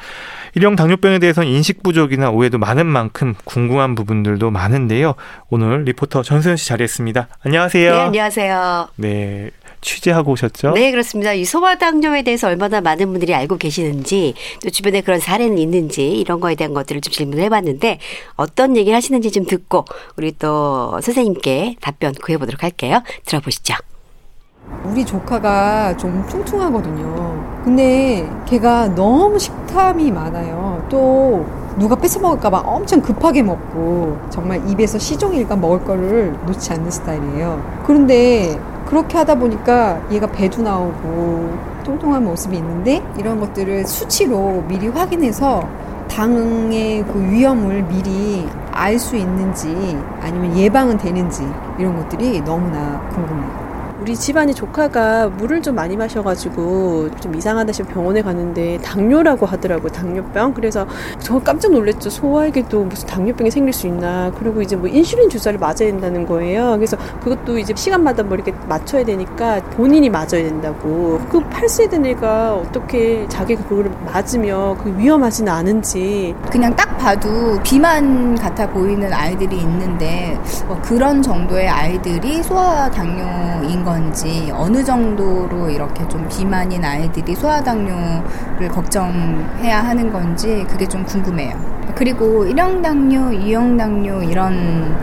[0.55, 5.15] 일형 당뇨병에 대해서는 인식 부족이나 오해도 많은 만큼 궁금한 부분들도 많은데요.
[5.51, 7.29] 오늘 리포터 전소연 씨 자리했습니다.
[7.45, 7.93] 안녕하세요.
[7.93, 8.89] 네, 안녕하세요.
[8.97, 9.51] 네,
[9.85, 10.73] 취재하고 오셨죠?
[10.73, 11.33] 네, 그렇습니다.
[11.33, 16.55] 이 소아당뇨에 대해서 얼마나 많은 분들이 알고 계시는지 또 주변에 그런 사례는 있는지 이런 거에
[16.55, 17.99] 대한 것들을 좀 질문을 해봤는데
[18.35, 19.85] 어떤 얘기를 하시는지 좀 듣고
[20.17, 23.03] 우리 또 선생님께 답변 구해보도록 할게요.
[23.27, 23.75] 들어보시죠.
[24.85, 27.63] 우리 조카가 좀 퉁퉁하거든요.
[27.63, 30.87] 근데 걔가 너무 식탐이 많아요.
[30.91, 37.61] 또 누가 뺏어 먹을까봐 엄청 급하게 먹고 정말 입에서 시종일관 먹을 거를 놓지 않는 스타일이에요.
[37.85, 45.69] 그런데 그렇게 하다 보니까 얘가 배도 나오고 통통한 모습이 있는데 이런 것들을 수치로 미리 확인해서
[46.09, 51.43] 당의 그 위험을 미리 알 수 있는지 아니면 예방은 되는지
[51.79, 53.64] 이런 것들이 너무나 궁금해요.
[54.05, 59.91] 우리 집안의 조카가 물을 좀 많이 마셔가지고 좀 이상하다 싶어 병원에 갔는데 당뇨라고 하더라고요.
[59.93, 60.53] 당뇨병.
[60.53, 60.87] 그래서
[61.21, 62.11] 저 깜짝 놀랐죠.
[62.11, 64.31] 소아에게도 무슨 당뇨병이 생길 수 있나.
[64.39, 66.75] 그리고 이제 뭐 인슐린 주사를 맞아야 된다는 거예요.
[66.75, 71.19] 그래서 그것도 이제 시간마다 뭐 이렇게 맞춰야 되니까 본인이 맞아야 된다고.
[71.31, 76.35] 그 8세 된 애가 어떻게 자기가 그거를 맞으면 그 위험하지는 않은지.
[76.51, 84.51] 그냥 딱 봐도 비만 같아 보이는 아이들이 있는데 뭐 그런 정도의 아이들이 소아 당뇨인 건지
[84.55, 91.75] 어느 정도로 이렇게 좀 비만인 아이들이 소아당뇨를 걱정해야 하는 건지 그게 좀 궁금해요.
[91.95, 94.97] 그리고 1형 당뇨, 2형 당뇨 이런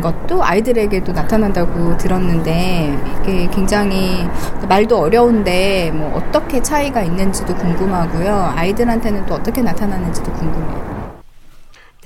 [0.00, 4.28] 것도 아이들에게도 나타난다고 들었는데 이게 굉장히
[4.68, 8.52] 말도 어려운데 뭐 어떻게 차이가 있는지도 궁금하고요.
[8.56, 10.95] 아이들한테는 또 어떻게 나타나는지도 궁금해요.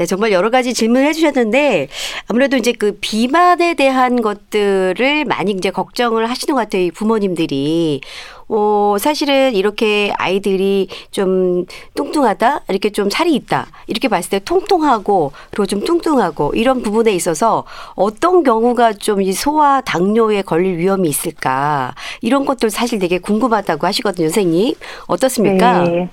[0.00, 1.88] 네, 정말 여러 가지 질문을 해주셨는데
[2.26, 6.84] 아무래도 이제 그 비만에 대한 것들을 많이 이제 걱정을 하시는 것 같아요.
[6.84, 8.00] 이 부모님들이.
[8.48, 15.66] 어, 사실은 이렇게 아이들이 좀 뚱뚱하다, 이렇게 좀 살이 있다, 이렇게 봤을 때 통통하고, 그리고
[15.66, 22.46] 좀 뚱뚱하고, 이런 부분에 있어서 어떤 경우가 좀 이 소아 당뇨에 걸릴 위험이 있을까, 이런
[22.46, 24.74] 것들 사실 되게 궁금하다고 하시거든요, 선생님.
[25.06, 25.82] 어떻습니까?
[25.84, 26.08] 네.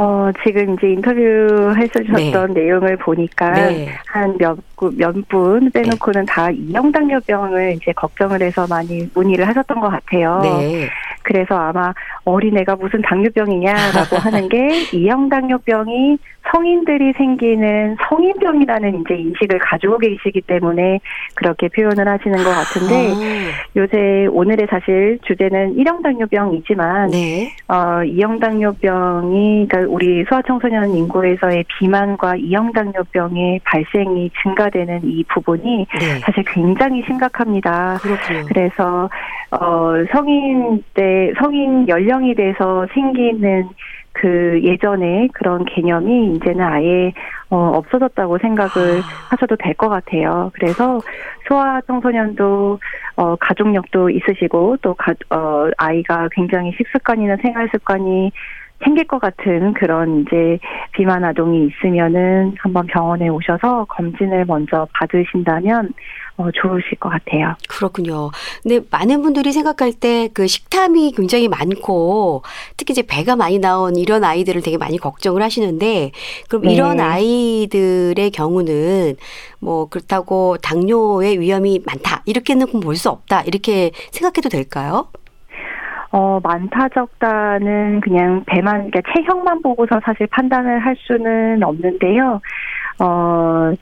[0.00, 2.60] 어, 지금 이제 인터뷰 해주셨던 네.
[2.60, 3.88] 내용을 보니까 네.
[4.06, 4.56] 한 몇,
[4.96, 10.38] 몇분 빼놓고는 다 이형당뇨병을 이제 걱정을 해서 많이 문의를 하셨던 것 같아요.
[10.40, 10.88] 네.
[11.28, 11.92] 그래서 아마
[12.24, 16.16] 어린애가 무슨 당뇨병이냐라고 하는 게 이형 당뇨병이
[16.50, 21.00] 성인들이 생기는 성인병이라는 이제 인식을 가지고 계시기 때문에
[21.34, 27.52] 그렇게 표현을 하시는 것 같은데 아, 요새 오늘의 사실 주제는 일형 당뇨병이지만 네.
[27.68, 36.18] 어, 이형 당뇨병이, 그러니까 우리 소아청소년 인구에서의 비만과 이형 당뇨병의 발생이 증가되는 이 부분이 네.
[36.20, 37.98] 사실 굉장히 심각합니다.
[38.00, 38.44] 그렇군요.
[38.46, 39.10] 그래서,
[39.50, 43.68] 어, 성인 때, 성인 연령이 돼서 생기는
[44.12, 47.12] 그 예전에 그런 개념이 이제는 아예
[47.50, 49.00] 어, 없어졌다고 생각을
[49.30, 50.50] 하셔도 될 것 같아요.
[50.54, 50.98] 그래서
[51.46, 52.80] 소아 청소년도
[53.16, 58.32] 어, 가족력도 있으시고 또 가, 어, 아이가 굉장히 식습관이나 생활 습관이
[58.84, 60.58] 생길 것 같은 그런 이제
[60.92, 65.92] 비만 아동이 있으면은 한번 병원에 오셔서 검진을 먼저 받으신다면
[66.38, 67.54] 어, 좋으실 것 같아요.
[67.68, 68.30] 그렇군요.
[68.62, 72.42] 근데 많은 분들이 생각할 때 그 식탐이 굉장히 많고
[72.76, 76.12] 특히 이제 배가 많이 나온 이런 아이들을 되게 많이 걱정을 하시는데
[76.48, 76.74] 그럼 네.
[76.74, 79.16] 이런 아이들의 경우는
[79.60, 85.08] 뭐 그렇다고 당뇨의 위험이 많다 이렇게는 볼 수 없다 이렇게 생각해도 될까요?
[86.10, 92.40] 어, 많다 적다는 그냥 배만, 그러니까 체형만 보고서 사실 판단을 할 수는 없는데요.
[93.00, 93.72] 어,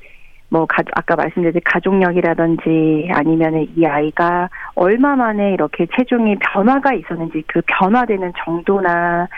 [0.48, 7.60] 뭐, 가, 아까 말씀드린 가족력이라든지 아니면 이 아이가 얼마 만에 이렇게 체중이 변화가 있었는지 그
[7.66, 9.28] 변화되는 정도나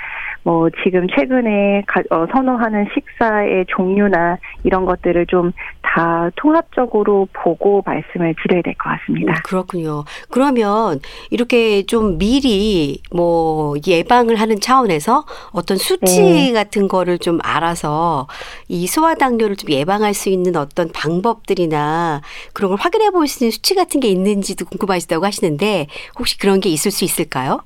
[0.48, 5.52] 뭐 지금 최근에 가- 어, 선호하는 식사의 종류나 이런 것들을 좀
[5.90, 9.32] 다 통합적으로 보고 말씀을 드려야 될 것 같습니다.
[9.32, 10.04] 음, 그렇군요.
[10.30, 16.52] 그러면 이렇게 좀 미리 뭐 예방을 하는 차원에서 어떤 수치 네.
[16.52, 18.26] 같은 거를 좀 알아서
[18.68, 22.20] 이 소아당뇨를 좀 예방할 수 있는 어떤 방법들이나
[22.52, 25.86] 그런 걸 확인해 볼 수 있는 수치 같은 게 있는지도 궁금하시다고 하시는데
[26.18, 27.60] 혹시 그런 게 있을 수 있을까요?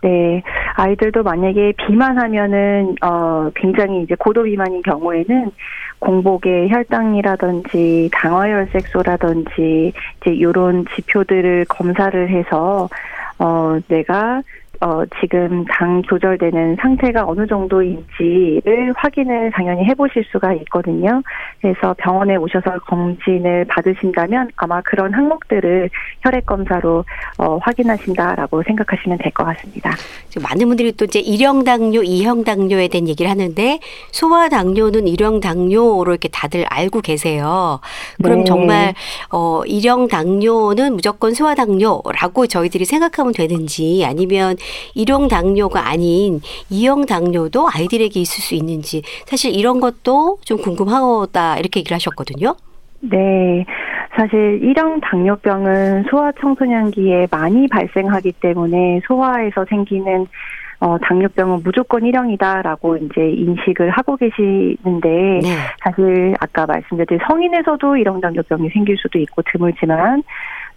[0.00, 0.42] 네,
[0.78, 5.50] 아이들도 만약에 비만하면은 어 굉장히 이제 고도 비만인 경우에는
[5.98, 12.88] 공복의 혈당이라든지 당화혈색소라든지 이제 이런 지표들을 검사를 해서
[13.40, 14.42] 어 내가
[14.80, 21.20] 어 지금 당 조절되는 상태가 어느 정도인지를 확인을 당연히 해보실 수가 있거든요.
[21.60, 25.90] 그래서 병원에 오셔서 검진을 받으신다면 아마 그런 항목들을
[26.22, 27.04] 혈액 검사로
[27.38, 29.90] 어, 확인하신다라고 생각하시면 될 것 같습니다.
[30.28, 33.78] 지금 많은 분들이 또 이제 일형 당뇨, 이형 당뇨에 대한 얘기를 하는데
[34.12, 37.80] 소아 당뇨는 일형 당뇨로 이렇게 다들 알고 계세요.
[38.22, 38.44] 그럼 네.
[38.44, 38.94] 정말
[39.30, 44.56] 어 일형 당뇨는 무조건 소아 당뇨라고 저희들이 생각하면 되는지 아니면
[44.94, 46.40] 일형 당뇨가 아닌
[46.70, 52.54] 이형 당뇨도 아이들에게 있을 수 있는지 사실 이런 것도 좀 궁금하다 이렇게 얘기를 하셨거든요.
[53.00, 53.64] 네.
[54.16, 60.26] 사실 일형 당뇨병은 소아 청소년기에 많이 발생하기 때문에 소아에서 생기는
[60.80, 65.48] 어, 당뇨병은 무조건 일형이다라고 이제 인식을 하고 계시는데 네.
[65.82, 70.22] 사실 아까 말씀드린 성인에서도 일형 당뇨병이 생길 수도 있고 드물지만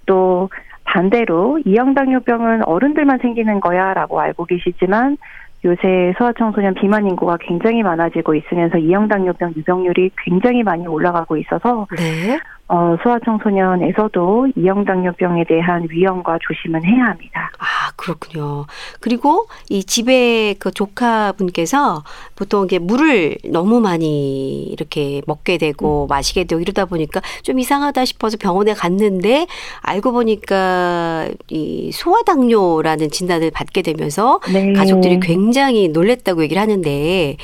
[0.07, 0.49] 또
[0.83, 5.17] 반대로 이형 당뇨병은 어른들만 생기는 거야라고 알고 계시지만
[5.63, 12.39] 요새 소아청소년 비만 인구가 굉장히 많아지고 있으면서 이형 당뇨병 유병률이 굉장히 많이 올라가고 있어서 네.
[12.73, 17.51] 어, 소아청소년에서도 이형 당뇨병에 대한 위험과 조심은 해야 합니다.
[17.59, 18.65] 아, 그렇군요.
[19.01, 22.05] 그리고 이 집에 그 조카분께서
[22.37, 28.37] 보통 이게 물을 너무 많이 이렇게 먹게 되고 마시게 되고 이러다 보니까 좀 이상하다 싶어서
[28.39, 29.47] 병원에 갔는데
[29.81, 34.71] 알고 보니까 이 소아당뇨라는 진단을 받게 되면서 네.
[34.71, 37.35] 가족들이 굉장히 놀랬다고 얘기를 하는데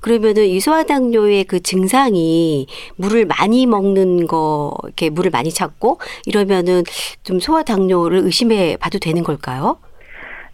[0.00, 6.82] 그러면은 이 소아당뇨의 그 증상이 물을 많이 먹는 거 이렇게 물을 많이 찾고 이러면은
[7.22, 9.78] 좀 소아 당뇨를 의심해 봐도 되는 걸까요?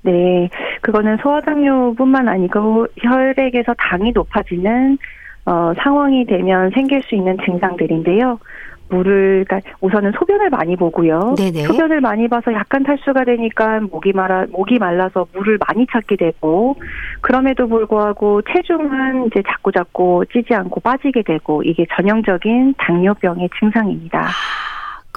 [0.02, 0.48] 네,
[0.80, 4.98] 그거는 소아당뇨뿐만 아니고 혈액에서 당이 높아지는
[5.44, 8.38] 어, 상황이 되면 생길 수 있는 증상들인데요.
[8.92, 11.34] 물을 그러니까 우선은 소변을 많이 보고요.
[11.36, 11.64] 네네.
[11.64, 16.76] 소변을 많이 봐서 약간 탈수가 되니까 목이 말아 목이 말라서 물을 많이 찾게 되고
[17.22, 24.28] 그럼에도 불구하고 체중은 이제 자꾸 자꾸 찌지 않고 빠지게 되고 이게 전형적인 당뇨병의 증상입니다.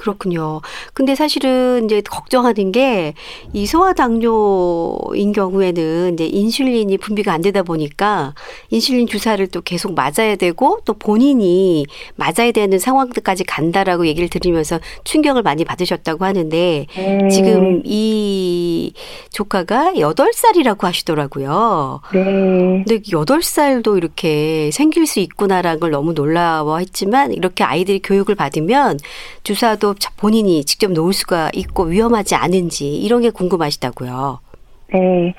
[0.06, 0.62] 그렇군요.
[0.94, 3.14] 근데 사실은 이제 걱정하는 게
[3.54, 8.34] 이 소아당뇨인 경우에는 이제 인슐린이 분비가 안 되다 보니까
[8.70, 11.86] 인슐린 주사를 또 계속 맞아야 되고 또 본인이
[12.16, 17.30] 맞아야 되는 상황들까지 간다라고 얘기를 들으면서 충격을 많이 받으셨다고 하는데 네.
[17.30, 18.94] 지금 이
[19.32, 22.02] 조카가 8살이라고 하시더라고요.
[22.14, 22.24] 네.
[22.86, 29.00] 근데 여덟 살도 이렇게 생길 수 있구나라는 걸 너무 놀라워했지만 이렇게 아이들이 교육을 받으면
[29.44, 34.40] 주사도 자- 본인이 직접 놓을 수가 있고 위험하지 않은지 이런 게 궁금하시다고요.
[34.94, 35.34] 네.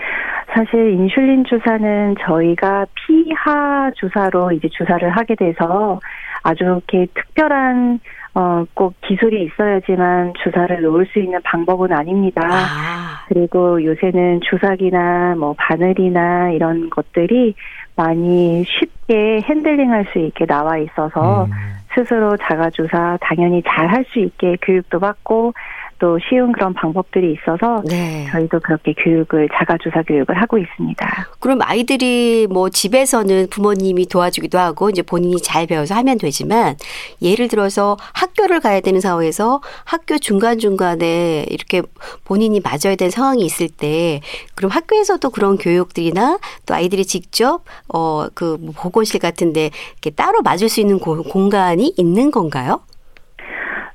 [0.54, 6.00] 사실 인슐린 주사는 저희가 피하 주사로 이제 주사를 하게 돼서
[6.42, 8.00] 아주 이렇게 특별한
[8.34, 12.42] 어, 꼭 기술이 있어야지만 주사를 놓을 수 있는 방법은 아닙니다.
[12.44, 17.54] 아, 그리고 요새는 주사기나 뭐 바늘이나 이런 것들이
[17.96, 21.50] 많이 쉽게 핸들링 할 수 있게 나와 있어서 음.
[21.96, 25.54] 스스로 자가주사 당연히 잘 할 수 있게 교육도 받고
[25.98, 28.26] 또 쉬운 그런 방법들이 있어서 네.
[28.30, 31.06] 저희도 그렇게 교육을 자가주사 교육을 하고 있습니다.
[31.40, 36.76] 그럼 아이들이 뭐 집에서는 부모님이 도와주기도 하고 이제 본인이 잘 배워서 하면 되지만
[37.22, 41.82] 예를 들어서 학교를 가야 되는 상황에서 학교 중간 중간에 이렇게
[42.24, 44.20] 본인이 맞아야 되는 상황이 있을 때
[44.54, 50.80] 그럼 학교에서도 그런 교육들이나 또 아이들이 직접 어그 뭐 보건실 같은데 이렇게 따로 맞을 수
[50.80, 52.80] 있는 고- 공간이 있는 건가요?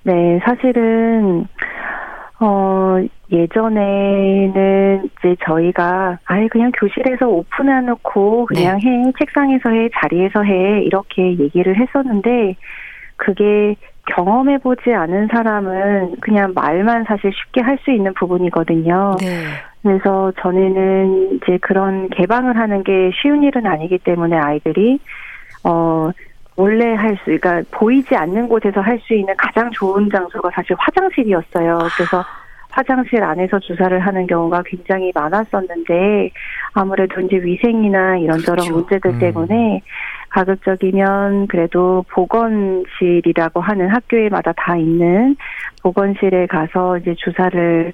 [0.03, 1.45] 네, 사실은
[2.41, 2.97] 어
[3.31, 11.37] 예전에는 이제 저희가 아예 그냥 교실에서 오픈해 놓고 그냥 해 책상에서 해 자리에서 해 이렇게
[11.37, 12.55] 얘기를 했었는데
[13.15, 13.75] 그게
[14.07, 19.17] 경험해 보지 않은 사람은 그냥 말만 사실 쉽게 할 수 있는 부분이거든요.
[19.21, 19.43] 네.
[19.83, 24.99] 그래서 전에는 이제 그런 개방을 하는 게 쉬운 일은 아니기 때문에 아이들이
[25.63, 26.11] 어
[26.61, 31.79] 원래 할 수, 그러니까 보이지 않는 곳에서 할 수 있는 가장 좋은 장소가 사실 화장실이었어요.
[31.97, 32.23] 그래서
[32.69, 36.29] 화장실 안에서 주사를 하는 경우가 굉장히 많았었는데
[36.73, 38.73] 아무래도 이제 위생이나 이런저런 그렇죠.
[38.73, 39.19] 문제들 음.
[39.19, 39.81] 때문에
[40.29, 45.35] 가급적이면 그래도 보건실이라고 하는 학교에마다 다 있는
[45.83, 47.91] 보건실에 가서 이제 주사를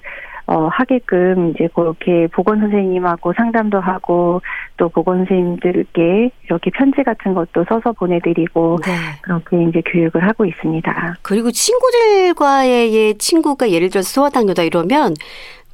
[0.48, 4.40] 어, 하게끔 이제 그렇게 보건 선생님하고 상담도 하고
[4.78, 8.92] 또 보건 선생님들께 이렇게 편지 같은 것도 써서 보내드리고 네.
[9.20, 11.16] 그렇게 이제 교육을 하고 있습니다.
[11.20, 15.12] 그리고 친구들과의 친구가 예를 들어서 소아당뇨다 이러면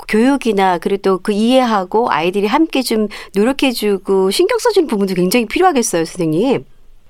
[0.09, 3.07] 교육이나 또그 이해하고 아이들이 함께 좀
[3.37, 6.64] 노력해주고 신경 써주는 부분도 굉장히 필요하겠어요, 선생님.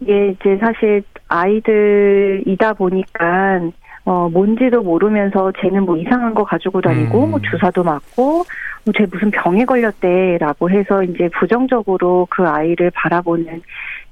[0.07, 3.71] 예, 이제 사실 아이들이다 보니까
[4.07, 7.31] 어 뭔지도 모르면서 쟤는 뭐 이상한 거 가지고 다니고 음.
[7.31, 8.45] 뭐 주사도 맞고
[8.85, 13.63] 뭐쟤 무슨 병에 걸렸대라고 해서 이제 부정적으로 그 아이를 바라보는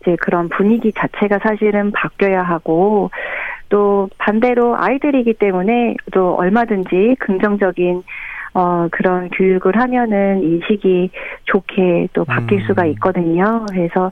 [0.00, 3.10] 이제 그런 분위기 자체가 사실은 바뀌어야 하고
[3.68, 8.02] 또 반대로 아이들이기 때문에 또 얼마든지 긍정적인
[8.54, 11.10] 어 그런 교육을 하면은 인식이
[11.44, 12.66] 좋게 또 바뀔 음.
[12.66, 13.66] 수가 있거든요.
[13.68, 14.10] 그래서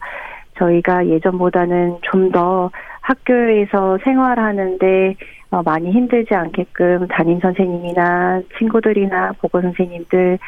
[0.59, 2.71] 저희가 예전보다는 좀 더
[3.01, 5.17] 학교에서 생활하는데
[5.51, 10.39] 어, 많이 힘들지 않게끔 담임 선생님이나 친구들이나 보건 선생님들에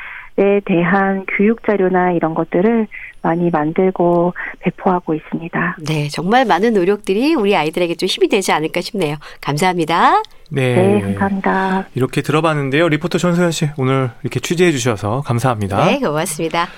[0.64, 2.86] 대한 교육 자료나 이런 것들을
[3.20, 5.76] 많이 만들고 배포하고 있습니다.
[5.86, 9.16] 네, 정말 많은 노력들이 우리 아이들에게 좀 힘이 되지 않을까 싶네요.
[9.40, 10.22] 감사합니다.
[10.50, 10.74] 네.
[10.76, 11.86] 네, 감사합니다.
[11.94, 12.88] 이렇게 들어봤는데요.
[12.88, 15.84] 리포터 전소연 씨 오늘 이렇게 취재해 주셔서 감사합니다.
[15.86, 16.68] 네, 고맙습니다.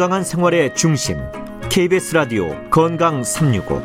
[0.00, 1.18] 건강한 생활의 중심
[1.68, 3.82] KBS 라디오 건강 365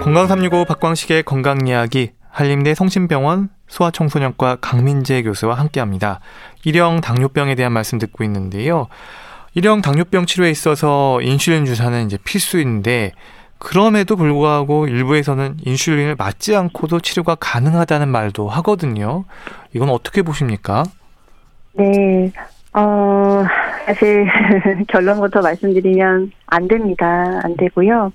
[0.00, 6.20] 건강 365 박광식의 건강 이야기 한림대 성심병원 소아청소년과 강민재 교수와 함께합니다.
[6.62, 8.86] 일형 당뇨병에 대한 말씀 듣고 있는데요.
[9.54, 13.14] 일형 당뇨병 치료에 있어서 인슐린 주사는 이제 필수인데
[13.58, 19.24] 그럼에도 불구하고 일부에서는 인슐린을 맞지 않고도 치료가 가능하다는 말도 하거든요.
[19.74, 20.84] 이건 어떻게 보십니까?
[21.76, 22.32] 네,
[22.72, 23.44] 어,
[23.84, 24.26] 사실
[24.88, 27.40] 결론부터 말씀드리면 안 됩니다.
[27.42, 28.12] 안 되고요.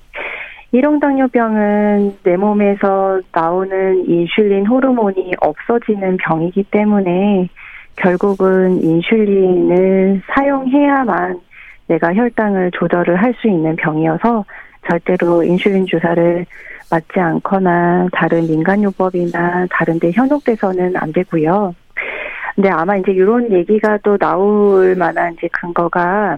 [0.71, 7.49] 일형당뇨병은 내 몸에서 나오는 인슐린 호르몬이 없어지는 병이기 때문에
[7.97, 11.39] 결국은 인슐린을 사용해야만
[11.87, 14.45] 내가 혈당을 조절을 할 수 있는 병이어서
[14.89, 16.45] 절대로 인슐린 주사를
[16.89, 21.75] 맞지 않거나 다른 민간요법이나 다른 데 현혹돼서는 안 되고요.
[22.55, 26.37] 근데 아마 이제 이런 얘기가 또 나올 만한 이제 근거가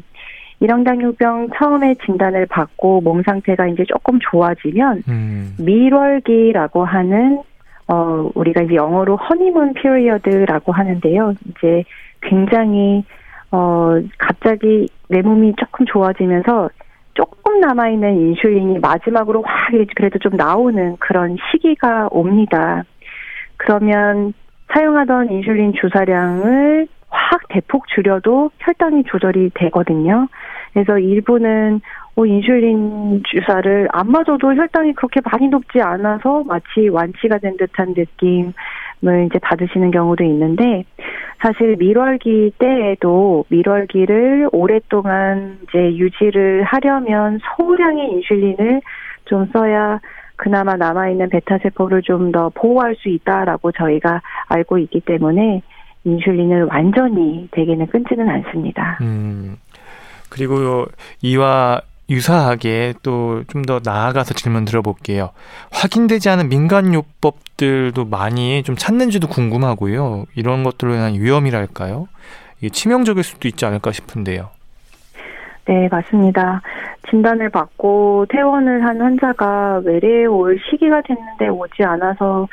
[0.59, 7.41] 일형당뇨병 처음에 진단을 받고 몸 상태가 이제 조금 좋아지면 음, 밀월기라고 하는
[7.87, 11.33] 어 우리가 이제 영어로 honeymoon period라고 하는데요.
[11.49, 11.83] 이제
[12.21, 13.03] 굉장히
[13.51, 16.69] 어 갑자기 내 몸이 조금 좋아지면서
[17.13, 22.83] 조금 남아 있는 인슐린이 마지막으로 확 그래도 좀 나오는 그런 시기가 옵니다.
[23.57, 24.33] 그러면
[24.71, 30.27] 사용하던 인슐린 주사량을 확 대폭 줄여도 혈당이 조절이 되거든요.
[30.73, 31.81] 그래서 일부는
[32.15, 39.25] 어, 인슐린 주사를 안 맞아도 혈당이 그렇게 많이 높지 않아서 마치 완치가 된 듯한 느낌을
[39.27, 40.85] 이제 받으시는 경우도 있는데
[41.41, 48.81] 사실 밀월기 때에도 밀월기를 오랫동안 이제 유지를 하려면 소량의 인슐린을
[49.25, 49.99] 좀 써야
[50.35, 55.61] 그나마 남아있는 베타세포를 좀 더 보호할 수 있다라고 저희가 알고 있기 때문에
[56.05, 58.97] 인슐린을 완전히 대개는 끊지는 않습니다.
[59.01, 59.57] 음,
[60.29, 60.85] 그리고
[61.21, 65.29] 이와 유사하게 또 좀 더 나아가서 질문 들어볼게요.
[65.71, 70.25] 확인되지 않은 민간요법들도 많이 좀 찾는지도 궁금하고요.
[70.35, 72.07] 이런 것들로 인한 위험이랄까요?
[72.59, 74.49] 이게 치명적일 수도 있지 않을까 싶은데요.
[75.65, 76.61] 네, 맞습니다.
[77.09, 82.47] 진단을 받고 퇴원을 한 환자가 외래에 올 시기가 됐는데 오지 않아서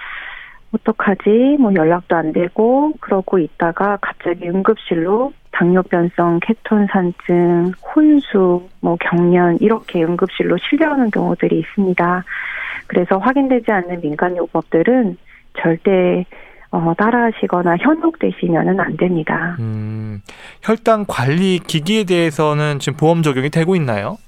[0.72, 1.56] 어떡하지?
[1.58, 10.56] 뭐 연락도 안 되고 그러고 있다가 갑자기 응급실로 당뇨변성 케톤산증, 혼수, 뭐 경련 이렇게 응급실로
[10.58, 12.24] 실려오는 경우들이 있습니다.
[12.86, 15.16] 그래서 확인되지 않는 민간 요법들은
[15.58, 16.24] 절대
[16.72, 19.56] 어, 따라하시거나 현혹되시면은 안 됩니다.
[19.58, 20.22] 음,
[20.62, 24.18] 혈당 관리 기기에 대해서는 지금 보험 적용이 되고 있나요?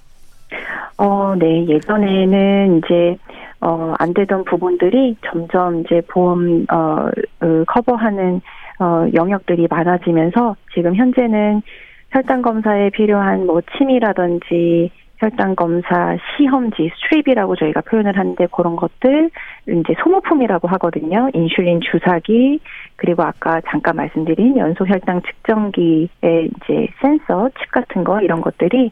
[0.98, 1.66] 어, 네.
[1.66, 3.16] 예전에는 이제
[3.60, 7.08] 어, 안 되던 부분들이 점점 이제 보험 어,
[7.40, 8.40] 어, 커버하는
[8.80, 11.62] 어, 영역들이 많아지면서 지금 현재는
[12.10, 14.90] 혈당 검사에 필요한 뭐 침이라든지
[15.22, 19.30] 혈당 검사 시험지 스트립이라고 저희가 표현을 하는데 그런 것들
[19.68, 21.30] 이제 소모품이라고 하거든요.
[21.32, 22.58] 인슐린 주사기
[22.96, 28.90] 그리고 아까 잠깐 말씀드린 연소 혈당 측정기의 이제 센서 칩 같은 거 이런 것들이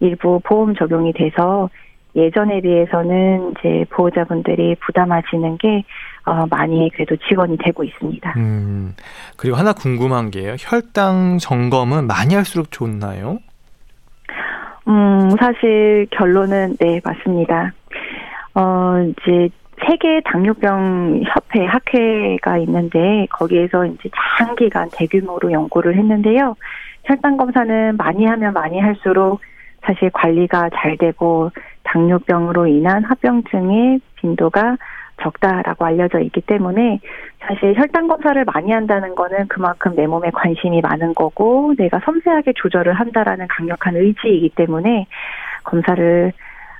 [0.00, 1.70] 일부 보험 적용이 돼서
[2.14, 5.84] 예전에 비해서는 이제 보호자분들이 부담하시는 게
[6.26, 8.34] 어, 많이 그래도 지원이 되고 있습니다.
[8.36, 8.94] 음,
[9.38, 10.56] 그리고 하나 궁금한 게요.
[10.58, 13.38] 혈당 점검은 많이 할수록 좋나요?
[14.88, 17.72] 음, 사실 결론은 네, 맞습니다.
[18.54, 19.48] 어, 이제
[19.86, 26.56] 세계 당뇨병 협회 학회가 있는데 거기에서 이제 장기간 대규모로 연구를 했는데요.
[27.04, 29.40] 혈당 검사는 많이 하면 많이 할수록
[29.82, 31.50] 사실 관리가 잘 되고
[31.84, 34.76] 당뇨병으로 인한 합병증의 빈도가
[35.22, 37.00] 적다라고 알려져 있기 때문에
[37.40, 42.92] 사실 혈당 검사를 많이 한다는 거는 그만큼 내 몸에 관심이 많은 거고 내가 섬세하게 조절을
[42.94, 45.06] 한다라는 강력한 의지이기 때문에
[45.64, 46.32] 검사를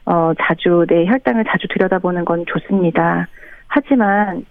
[0.07, 3.29] 어 자주 내 혈당을 자주 들여다보는 건 좋습니다.
[3.69, 4.45] 하지만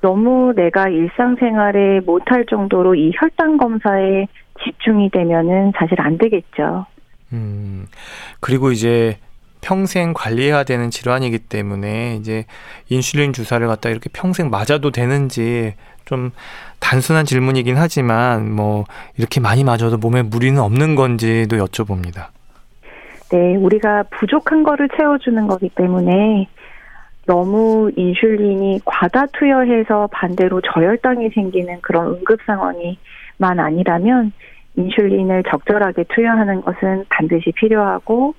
[0.00, 4.26] 너무 내가 일상생활에 못할 정도로 이 혈당 검사에
[4.62, 6.86] 집중이 되면은 사실 안 되겠죠.
[7.32, 7.86] 음,
[8.40, 9.16] 그리고 이제
[9.60, 12.44] 평생 관리해야 되는 질환이기 때문에 이제
[12.88, 16.30] 인슐린 주사를 갖다 이렇게 평생 맞아도 되는지 좀
[16.78, 18.84] 단순한 질문이긴 하지만 뭐
[19.18, 22.28] 이렇게 많이 맞아도 몸에 무리는 없는 건지도 여쭤봅니다.
[23.30, 26.46] 네, 우리가 부족한 거를 채워주는 거기 때문에
[27.26, 34.32] 너무 인슐린이 과다 투여해서 반대로 저혈당이 생기는 그런 응급 상황이만 아니라면
[34.76, 38.34] 인슐린을 적절하게 투여하는 것은 반드시 필요하고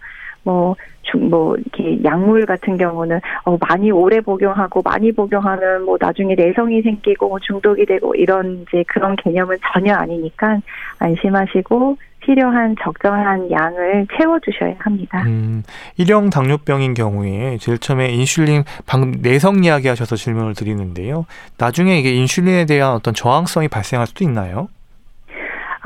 [0.47, 6.35] 뭐, 중, 뭐, 이렇게 약물 같은 경우는, 어, 많이 오래 복용하고, 많이 복용하면 뭐, 나중에
[6.35, 10.59] 내성이 생기고, 뭐 중독이 되고, 이런 이제 그런 개념은 전혀 아니니까,
[10.99, 15.23] 안심하시고, 필요한 적정한 양을 채워주셔야 합니다.
[15.25, 15.63] 음,
[15.97, 21.25] 일형 당뇨병인 경우에 제일 처음에 인슐린 방금 내성 이야기 하셔서 질문을 드리는데요.
[21.57, 24.67] 나중에 이게 인슐린에 대한 어떤 저항성이 발생할 수도 있나요?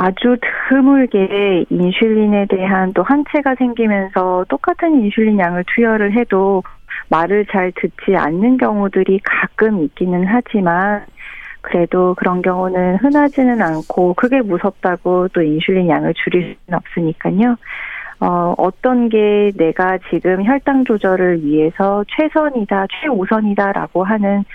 [0.03, 0.35] 아주
[0.67, 6.63] 드물게 인슐린에 대한 또 한체가 생기면서 똑같은 인슐린 양을 투여를 해도
[7.09, 11.05] 말을 잘 듣지 않는 경우들이 가끔 있기는 하지만
[11.61, 17.57] 그래도 그런 경우는 흔하지는 않고 그게 무섭다고 또 인슐린 양을 줄일 수는 없으니까요.
[18.21, 24.45] 어, 어떤 게 내가 지금 혈당 조절을 위해서 최선이다, 최우선이다라고 하는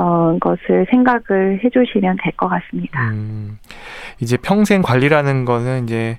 [0.00, 3.10] 어, 것을 생각을 해주시면 될 것 같습니다.
[3.10, 3.58] 음,
[4.20, 6.18] 이제 평생 관리라는 거는 이제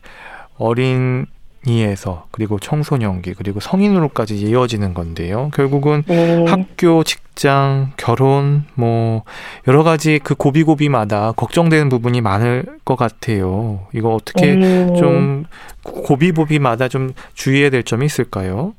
[0.58, 1.26] 어린
[1.68, 5.52] 이에서 그리고 청소년기 그리고 성인으로까지 이어지는 건데요.
[5.54, 6.46] 결국은 네.
[6.48, 9.24] 학교, 직장, 결혼 뭐
[9.68, 13.88] 여러 가지 그 고비고비마다 걱정되는 부분이 많을 것 같아요.
[13.94, 14.94] 이거 어떻게 네.
[14.98, 15.46] 좀
[15.84, 18.74] 고비고비마다 좀 주의해야 될 점이 있을까요?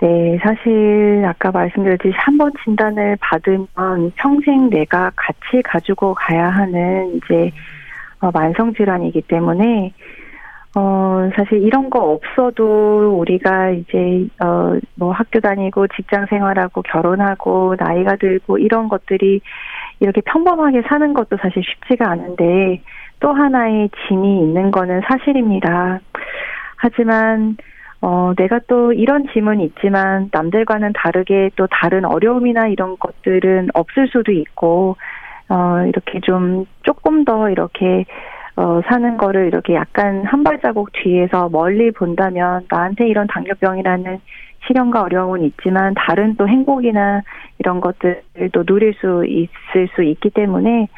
[0.00, 7.50] 네, 사실 아까 말씀드렸듯이 한 번 진단을 받으면 평생 내가 같이 가지고 가야 하는 이제
[8.20, 9.92] 어, 만성 질환이기 때문에
[10.76, 18.58] 어 사실 이런 거 없어도 우리가 이제 어뭐 학교 다니고 직장 생활하고 결혼하고 나이가 들고
[18.58, 19.40] 이런 것들이
[19.98, 22.82] 이렇게 평범하게 사는 것도 사실 쉽지가 않은데
[23.18, 26.00] 또 하나의 짐이 있는 거는 사실입니다.
[26.76, 27.56] 하지만
[28.00, 34.30] 어, 내가 또 이런 짐은 있지만 남들과는 다르게 또 다른 어려움이나 이런 것들은 없을 수도
[34.32, 34.96] 있고,
[35.48, 38.04] 어, 이렇게 좀 조금 더 이렇게,
[38.56, 44.20] 어, 사는 거를 이렇게 약간 한 발자국 뒤에서 멀리 본다면 나한테 이런 당뇨병이라는
[44.66, 47.22] 시련과 어려움은 있지만 다른 또 행복이나
[47.58, 50.88] 이런 것들도 누릴 수 있을 수 있기 때문에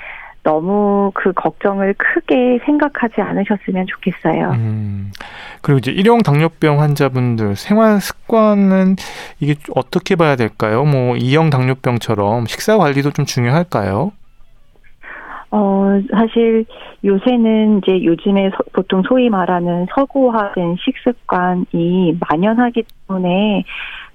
[0.43, 4.51] 너무 그 걱정을 크게 생각하지 않으셨으면 좋겠어요.
[4.53, 5.12] 음,
[5.62, 8.97] 그리고 이제 일형 당뇨병 환자분들 생활 습관은
[9.41, 10.84] 이게 어떻게 봐야 될까요?
[10.84, 14.12] 뭐 이형 당뇨병처럼 식사 관리도 좀 중요할까요?
[15.53, 16.64] 어, 사실
[17.05, 23.64] 요새는 이제 요즘에 서, 보통 소위 말하는 서구화된 식습관이 만연하기 때문에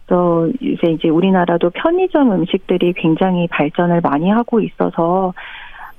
[0.07, 5.34] 또 요새 이제 우리나라도 편의점 음식들이 굉장히 발전을 많이 하고 있어서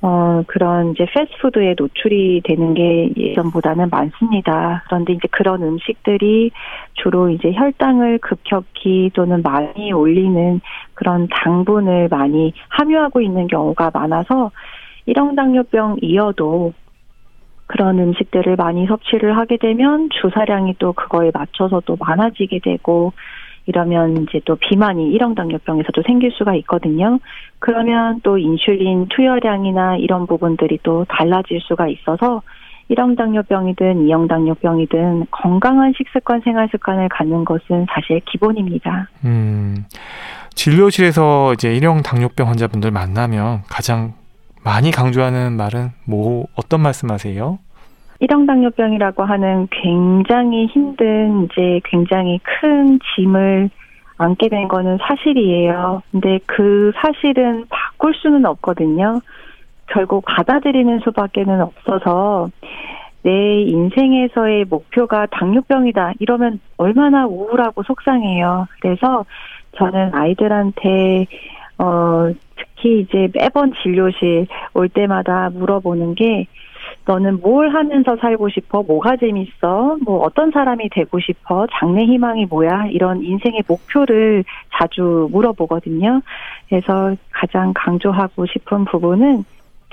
[0.02, 4.84] 어, 그런 이제 패스트푸드에 노출이 되는 게 예전보다는 많습니다.
[4.86, 6.50] 그런데 이제 그런 음식들이
[6.94, 10.60] 주로 이제 혈당을 급격히 또는 많이 올리는
[10.94, 14.50] 그런 당분을 많이 함유하고 있는 경우가 많아서
[15.06, 16.72] 일형당뇨병이어도
[17.66, 23.12] 그런 음식들을 많이 섭취를 하게 되면 주사량이 또 그거에 맞춰서 또 많아지게 되고
[23.66, 27.18] 이러면 이제 또 비만이 일형당뇨병에서도 생길 수가 있거든요.
[27.58, 32.42] 그러면 또 인슐린 투여량이나 이런 부분들이 또 달라질 수가 있어서
[32.88, 39.08] 일형당뇨병이든 이형당뇨병이든 건강한 식습관 생활 습관을 갖는 것은 사실 기본입니다.
[39.24, 39.84] 음,
[40.54, 44.14] 진료실에서 이제 일형 당뇨병 환자분들 만나면 가장
[44.64, 47.58] 많이 강조하는 말은 뭐 어떤 말씀하세요?
[48.20, 53.70] 일형 당뇨병이라고 하는 굉장히 힘든 이제 굉장히 큰 짐을
[54.18, 56.02] 안게 된 거는 사실이에요.
[56.10, 59.20] 근데 그 사실은 바꿀 수는 없거든요.
[59.88, 62.48] 결국 받아들이는 수밖에는 없어서
[63.22, 68.66] 내 인생에서의 목표가 당뇨병이다 이러면 얼마나 우울하고 속상해요.
[68.80, 69.24] 그래서
[69.76, 71.26] 저는 아이들한테
[71.78, 76.46] 어 특히 이제 매번 진료실 올 때마다 물어보는 게
[77.06, 78.82] 너는 뭘 하면서 살고 싶어?
[78.82, 79.96] 뭐가 재밌어?
[80.04, 81.66] 뭐 어떤 사람이 되고 싶어?
[81.78, 82.86] 장래 희망이 뭐야?
[82.90, 84.44] 이런 인생의 목표를
[84.74, 86.20] 자주 물어보거든요.
[86.68, 89.44] 그래서 가장 강조하고 싶은 부분은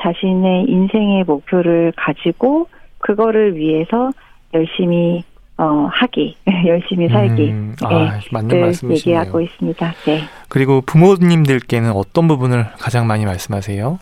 [0.01, 4.11] 자신의 인생의 목표를 가지고 그거를 위해서
[4.53, 5.24] 열심히
[5.55, 6.36] 어, 하기,
[6.66, 7.43] 열심히 살기.
[7.43, 9.20] 음, 아, 네, 맞는 늘 말씀이시네요.
[9.20, 9.93] 얘기하고 있습니다.
[10.05, 10.22] 네.
[10.49, 13.99] 그리고 부모님들께는 어떤 부분을 가장 많이 말씀하세요?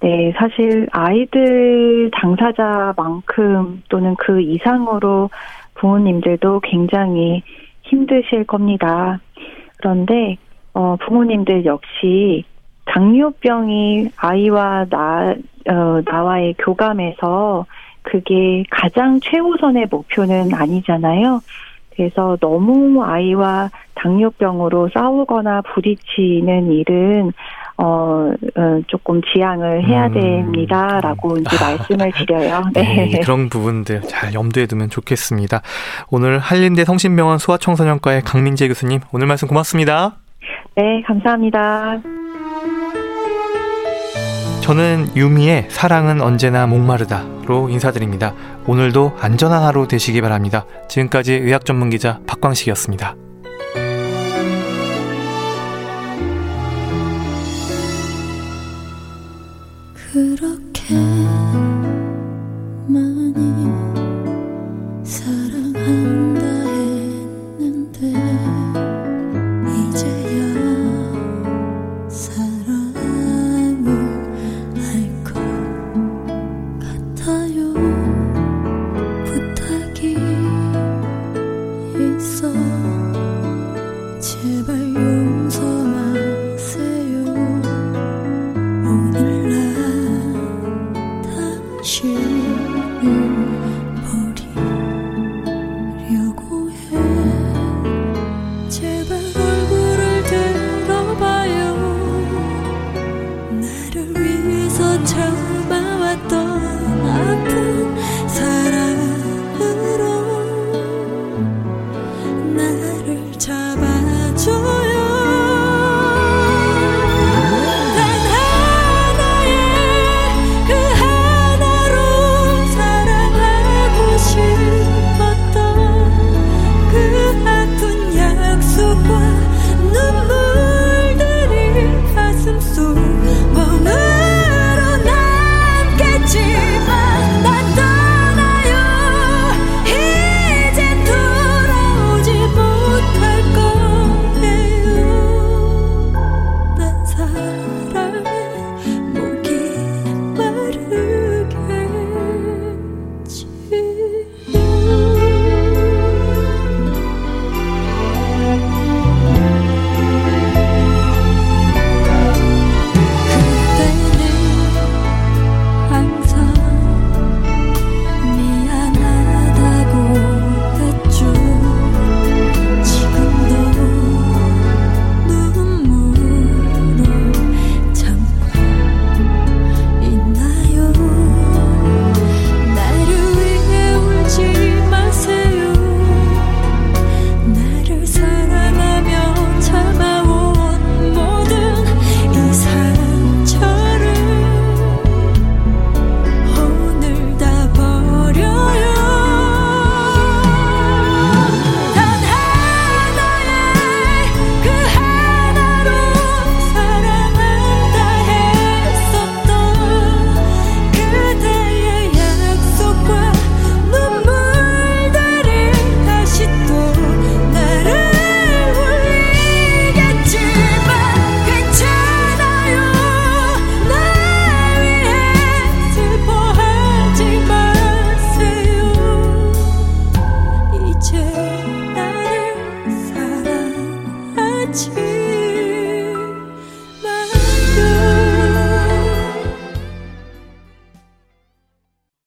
[0.00, 5.30] 네, 사실 아이들 당사자만큼 또는 그 이상으로
[5.74, 7.42] 부모님들도 굉장히
[7.82, 9.20] 힘드실 겁니다.
[9.78, 10.36] 그런데
[10.74, 12.44] 어, 부모님들 역시
[12.84, 15.34] 당뇨병이 아이와 나
[15.68, 17.66] 어, 나와의 교감에서
[18.02, 21.40] 그게 가장 최우선의 목표는 아니잖아요.
[21.96, 27.32] 그래서 너무 아이와 당뇨병으로 싸우거나 부딪히는 일은
[27.78, 30.14] 어, 어 조금 지양을 해야 음.
[30.14, 32.64] 됩니다라고 이제 말씀을 드려요.
[32.74, 33.20] 네, 네.
[33.20, 35.62] 그런 부분들 잘 염두에 두면 좋겠습니다.
[36.10, 40.16] 오늘 한림대 성심병원 소아청소년과의 강민재 교수님 오늘 말씀 고맙습니다.
[40.76, 42.15] 네, 감사합니다.
[44.66, 48.34] 저는 유미의 사랑은 언제나 목마르다로 인사드립니다.
[48.66, 50.66] 오늘도 안전한 하루 되시기 바랍니다.
[50.88, 53.14] 지금까지 의학 전문 기자 박광식이었습니다.